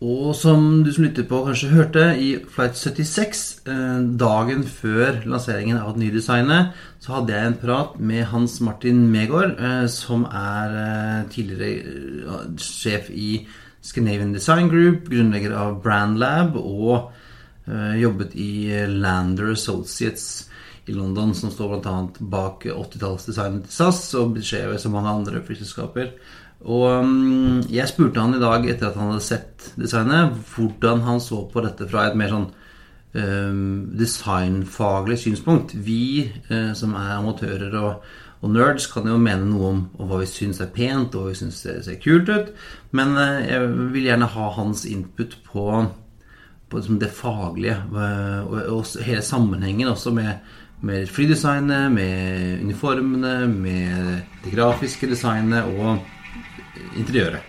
Og 0.00 0.32
som 0.32 0.80
du 0.80 0.88
som 0.96 1.04
lytter 1.04 1.26
på 1.28 1.42
kanskje 1.44 1.74
hørte, 1.74 2.02
i 2.16 2.30
Flight 2.48 2.78
76, 2.80 3.40
eh, 3.68 3.98
dagen 4.16 4.62
før 4.64 5.18
lanseringen 5.28 5.76
av 5.76 5.92
det 5.92 6.00
nye 6.00 6.14
designet, 6.14 6.72
så 7.04 7.18
hadde 7.18 7.34
jeg 7.34 7.46
en 7.46 7.58
prat 7.60 7.98
med 8.00 8.24
Hans 8.30 8.60
Martin 8.64 9.10
Megård, 9.12 9.60
eh, 9.60 9.86
som 9.92 10.24
er 10.24 10.76
eh, 10.80 11.28
tidligere 11.28 12.56
sjef 12.56 13.10
i 13.12 13.46
Scandinavian 13.82 14.32
Design 14.32 14.72
Group, 14.72 15.10
grunnlegger 15.12 15.52
av 15.52 15.82
Brandlab 15.82 16.56
og 16.56 17.12
jobbet 17.70 18.32
i 18.34 18.72
Lander 18.88 19.52
Associates 19.52 20.48
i 20.88 20.94
London, 20.96 21.34
som 21.34 21.52
står 21.52 21.76
bl.a. 21.76 22.08
bak 22.18 22.64
80-tallsdesignet 22.66 23.68
til 23.68 23.76
SAS 23.76 24.00
og 24.18 24.32
beskjev 24.34 24.74
så 24.80 24.90
mange 24.90 25.12
andre 25.12 25.42
flyselskaper. 25.44 26.10
Og 26.60 27.04
um, 27.04 27.60
jeg 27.72 27.88
spurte 27.88 28.20
han 28.20 28.36
i 28.36 28.42
dag, 28.42 28.66
etter 28.68 28.90
at 28.90 28.98
han 29.00 29.14
hadde 29.14 29.24
sett 29.24 29.70
designet, 29.80 30.34
hvordan 30.52 31.04
han 31.06 31.22
så 31.24 31.46
på 31.48 31.62
dette 31.64 31.88
fra 31.88 32.08
et 32.08 32.18
mer 32.20 32.32
sånn 32.34 32.50
um, 33.16 33.62
designfaglig 33.96 35.16
synspunkt. 35.22 35.72
Vi 35.72 36.26
uh, 36.50 36.72
som 36.76 36.92
er 37.00 37.14
amatører 37.16 37.78
og, 37.80 38.04
og, 38.42 38.52
nerds, 38.52 38.90
kan 38.92 39.08
jo 39.08 39.16
mene 39.20 39.48
noe 39.48 39.72
om, 39.72 39.80
om 39.96 40.10
hva 40.10 40.20
vi 40.20 40.28
syns 40.28 40.60
er 40.60 40.68
pent, 40.74 41.16
og 41.16 41.24
hva 41.24 41.32
vi 41.32 41.40
syns 41.40 41.62
ser, 41.64 41.80
ser, 41.86 41.96
kult 42.02 42.28
ut. 42.28 42.52
Men 42.92 43.16
uh, 43.16 43.40
jeg 43.40 43.72
vil 43.96 44.10
gjerne 44.10 44.28
ha 44.36 44.52
hans 44.60 44.84
input 44.90 45.40
på, 45.48 45.66
på 46.68 46.82
liksom 46.82 47.00
det 47.00 47.12
faglige, 47.16 47.80
uh, 47.96 48.44
og, 48.44 48.62
og, 48.68 48.96
hele 49.08 49.24
sammenhengen 49.24 49.94
også 49.96 50.12
med, 50.12 50.44
med 50.84 51.08
flydesignet, 51.08 51.88
med 51.96 52.60
uniformene, 52.68 53.36
med 53.48 54.16
det 54.44 54.52
grafiske 54.52 55.08
designet 55.08 55.64
og 55.80 56.04
interiøret. 56.98 57.46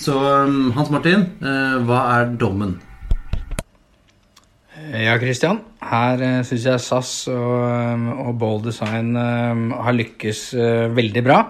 Så 0.00 0.14
um, 0.16 0.70
Hans 0.76 0.90
Martin, 0.92 1.26
eh, 1.44 1.76
hva 1.84 2.04
er 2.16 2.30
dommen? 2.40 2.78
Ja, 4.94 5.18
Christian. 5.20 5.60
Her 5.84 6.22
uh, 6.24 6.40
syns 6.46 6.64
jeg 6.64 6.80
SAS 6.80 7.12
og, 7.32 7.56
um, 7.68 8.06
og 8.28 8.38
Bold 8.40 8.64
Design 8.70 9.12
um, 9.12 9.66
har 9.76 9.96
lykkes 9.96 10.44
veldig 10.96 11.24
bra. 11.26 11.40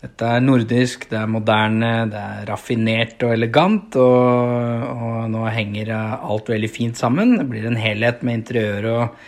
Dette 0.00 0.30
er 0.32 0.40
nordisk, 0.40 1.04
det 1.10 1.18
er 1.20 1.28
moderne, 1.28 1.92
det 2.08 2.20
er 2.20 2.48
raffinert 2.48 3.20
og 3.26 3.34
elegant. 3.34 3.98
Og, 4.00 4.86
og 4.94 5.28
nå 5.32 5.44
henger 5.52 5.92
alt 5.94 6.48
veldig 6.48 6.72
fint 6.72 7.00
sammen. 7.00 7.36
Det 7.36 7.46
blir 7.50 7.68
en 7.68 7.80
helhet 7.80 8.24
med 8.24 8.40
interiør 8.40 8.90
og 8.94 9.20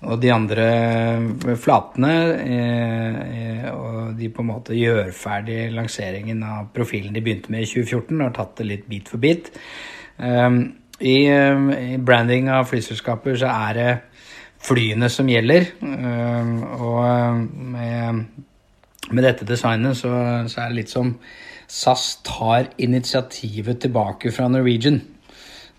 og 0.00 0.16
de 0.22 0.30
andre 0.32 0.66
flatene 1.60 2.12
eh, 2.40 3.64
Og 3.68 4.14
de 4.16 4.30
på 4.32 4.44
en 4.44 4.48
måte 4.48 4.76
gjør 4.76 5.10
ferdig 5.16 5.66
lanseringen 5.74 6.42
av 6.46 6.70
profilen 6.74 7.12
de 7.16 7.22
begynte 7.24 7.52
med 7.52 7.66
i 7.66 7.68
2014, 7.68 8.14
og 8.16 8.26
har 8.26 8.36
tatt 8.38 8.54
det 8.60 8.68
litt 8.68 8.86
bit 8.88 9.10
for 9.12 9.20
bit. 9.20 9.50
Um, 10.16 10.62
i, 11.00 11.28
I 11.28 12.00
branding 12.00 12.50
av 12.52 12.66
flyselskaper 12.68 13.38
så 13.40 13.52
er 13.52 13.76
det 13.78 13.90
flyene 14.60 15.08
som 15.12 15.28
gjelder. 15.30 15.70
Um, 15.80 16.56
og 16.80 17.46
med, 17.76 18.24
med, 19.08 19.24
dette 19.24 19.48
designet 19.48 19.96
så, 19.98 20.10
så 20.50 20.60
er 20.60 20.68
det 20.68 20.82
litt 20.82 20.92
som 20.92 21.14
SAS 21.70 22.18
tar 22.26 22.68
initiativet 22.82 23.80
tilbake 23.84 24.32
fra 24.34 24.48
Norwegian. 24.50 25.00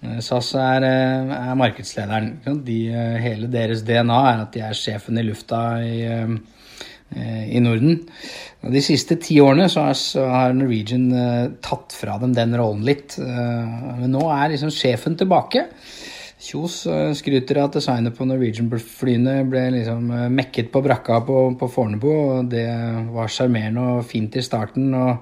Eh, 0.02 0.20
SAS 0.24 0.54
er, 0.58 0.86
eh, 0.88 1.34
er 1.36 1.60
markedslederen. 1.60 2.32
De, 2.66 2.80
eh, 2.90 3.18
hele 3.22 3.50
deres 3.52 3.84
DNA 3.86 4.22
er 4.34 4.42
at 4.42 4.52
de 4.54 4.64
er 4.66 4.74
sjefen 4.78 5.20
i 5.20 5.26
lufta 5.28 5.62
i, 5.84 6.02
i 7.12 7.60
Norden. 7.60 8.00
De 8.64 8.82
siste 8.82 9.18
ti 9.20 9.36
årene 9.44 9.68
så 9.70 9.84
har, 9.90 9.98
så 10.00 10.26
har, 10.32 10.54
Norwegian 10.56 11.10
tatt 11.62 11.92
fra 11.92 12.18
dem 12.22 12.32
den 12.34 12.56
rollen 12.56 12.86
litt. 12.88 13.18
Men 13.20 14.14
nå 14.14 14.22
er 14.32 14.54
liksom 14.54 14.72
sjefen 14.72 15.18
tilbake. 15.20 15.66
Kjos 16.42 16.80
skryter 17.20 17.60
av 17.62 17.70
at 17.70 17.76
designet 17.78 18.16
på 18.18 18.26
Norwegian-flyene 18.26 19.44
ble 19.46 19.68
liksom 19.76 20.08
mekket 20.34 20.72
på 20.74 20.82
brakka 20.82 21.20
på, 21.28 21.36
på 21.60 21.70
Fornebu. 21.70 22.10
og 22.10 22.50
Det 22.50 22.66
var 23.14 23.30
sjarmerende 23.30 23.84
og 24.00 24.08
fint 24.10 24.40
i 24.40 24.42
starten. 24.46 24.90
og 24.98 25.22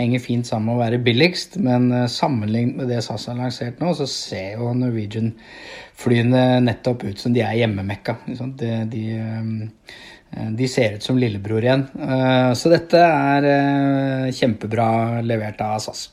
henger 0.00 0.22
fint 0.22 0.48
sammen 0.48 0.70
med 0.70 0.78
å 0.78 0.82
være 0.84 1.00
billigst, 1.04 1.58
men 1.62 1.90
eh, 1.94 2.06
sammenlignet 2.10 2.78
med 2.80 2.90
det 2.92 3.00
SAS 3.04 3.28
har 3.30 3.38
lansert 3.38 3.82
nå, 3.82 3.92
så 3.96 4.06
ser 4.10 4.60
jo 4.60 4.72
Norwegian-flyene 4.76 6.44
nettopp 6.64 7.04
ut 7.08 7.20
som 7.20 7.34
de 7.34 7.44
er 7.44 7.58
hjemmemekka. 7.60 8.16
De, 8.30 8.70
de, 8.92 9.04
eh, 9.18 10.48
de, 10.56 10.70
ser 10.70 10.96
ut 10.96 11.06
som 11.06 11.18
lillebror 11.20 11.66
igjen. 11.66 11.86
Eh, 11.98 12.52
så 12.58 12.72
dette 12.72 13.02
er 13.04 14.32
kjempebra 14.36 14.88
levert 15.26 15.62
av 15.66 15.78
SAS. 15.84 16.08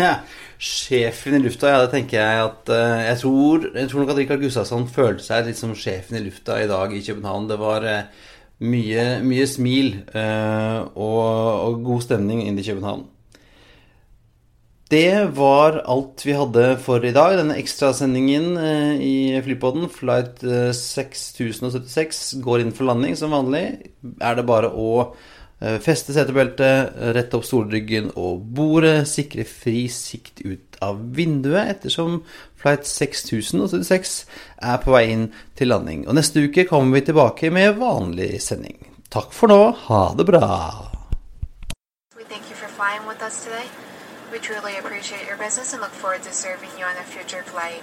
Ja, 0.00 0.22
sjefen 0.62 1.34
i 1.36 1.42
lufta, 1.42 1.68
ja, 1.68 1.80
det 1.82 1.90
tenker 1.92 2.16
jeg 2.16 2.42
at 2.46 2.70
Jeg 2.72 3.16
tror, 3.20 3.66
jeg 3.76 3.90
tror 3.90 4.00
nok 4.00 4.12
at 4.14 4.20
Rikard 4.22 4.40
Gustavsson 4.40 4.86
følte 4.88 5.26
seg 5.26 5.48
litt 5.50 5.58
som 5.58 5.74
sjefen 5.76 6.16
i 6.16 6.22
lufta 6.24 6.56
i 6.62 6.68
dag 6.70 6.94
i 6.96 7.02
København. 7.04 7.48
Det 7.50 7.58
var 7.60 7.88
mye, 8.62 9.06
mye 9.24 9.48
smil 9.50 9.96
uh, 10.14 10.86
og, 10.94 11.24
og, 11.24 11.82
god 11.86 12.06
stemning 12.06 12.44
inn 12.46 12.58
i 12.58 12.66
København. 12.66 13.08
Det 14.92 15.32
var 15.38 15.78
alt 15.88 16.20
vi 16.26 16.34
hadde 16.36 16.66
for 16.84 17.04
i 17.04 17.14
dag. 17.16 17.38
Denne 17.40 17.56
ekstrasendingen 17.60 18.50
uh, 18.60 18.94
i 19.00 19.40
Flypodden, 19.44 19.88
flight 19.92 20.42
uh, 20.44 20.68
eh, 20.68 20.74
6076, 20.76 22.24
går 22.44 22.64
inn 22.64 22.74
for 22.76 22.90
landing 22.90 23.16
som 23.18 23.32
vanlig. 23.34 23.64
Er 24.20 24.36
det 24.38 24.48
bare 24.48 24.70
å 24.70 25.14
feste 25.82 26.14
setebeltet, 26.16 26.96
rette 27.14 27.38
opp 27.38 27.46
stolryggen 27.46 28.10
og 28.18 28.42
bordet, 28.56 29.06
sikre 29.10 29.44
fri 29.46 29.84
sikt 29.92 30.42
ut 30.42 30.78
av 30.82 30.98
vinduet 31.14 31.76
ettersom 31.76 32.22
flight 32.58 32.86
6076 32.88 34.14
er 34.62 34.80
på 34.82 34.94
vei 34.94 35.04
inn 35.12 35.28
til 35.58 35.70
landing. 35.70 36.06
Og 36.08 36.18
neste 36.18 36.42
uke 36.46 36.66
kommer 36.70 36.98
vi 36.98 37.06
tilbake 37.06 37.52
med 37.54 37.78
vanlig 37.78 38.34
sending. 38.42 38.78
Takk 39.12 39.34
for 39.36 39.52
nå. 39.52 39.60
Ha 39.86 40.02
det 40.18 40.26
bra. 40.26 40.48
We 44.32 44.38
truly 44.38 44.78
appreciate 44.78 45.26
your 45.28 45.36
business 45.36 45.74
and 45.74 45.82
look 45.82 45.90
forward 45.90 46.22
to 46.22 46.32
serving 46.32 46.70
you 46.78 46.86
on 46.86 46.96
a 46.96 47.04
future 47.04 47.42
flight. 47.42 47.82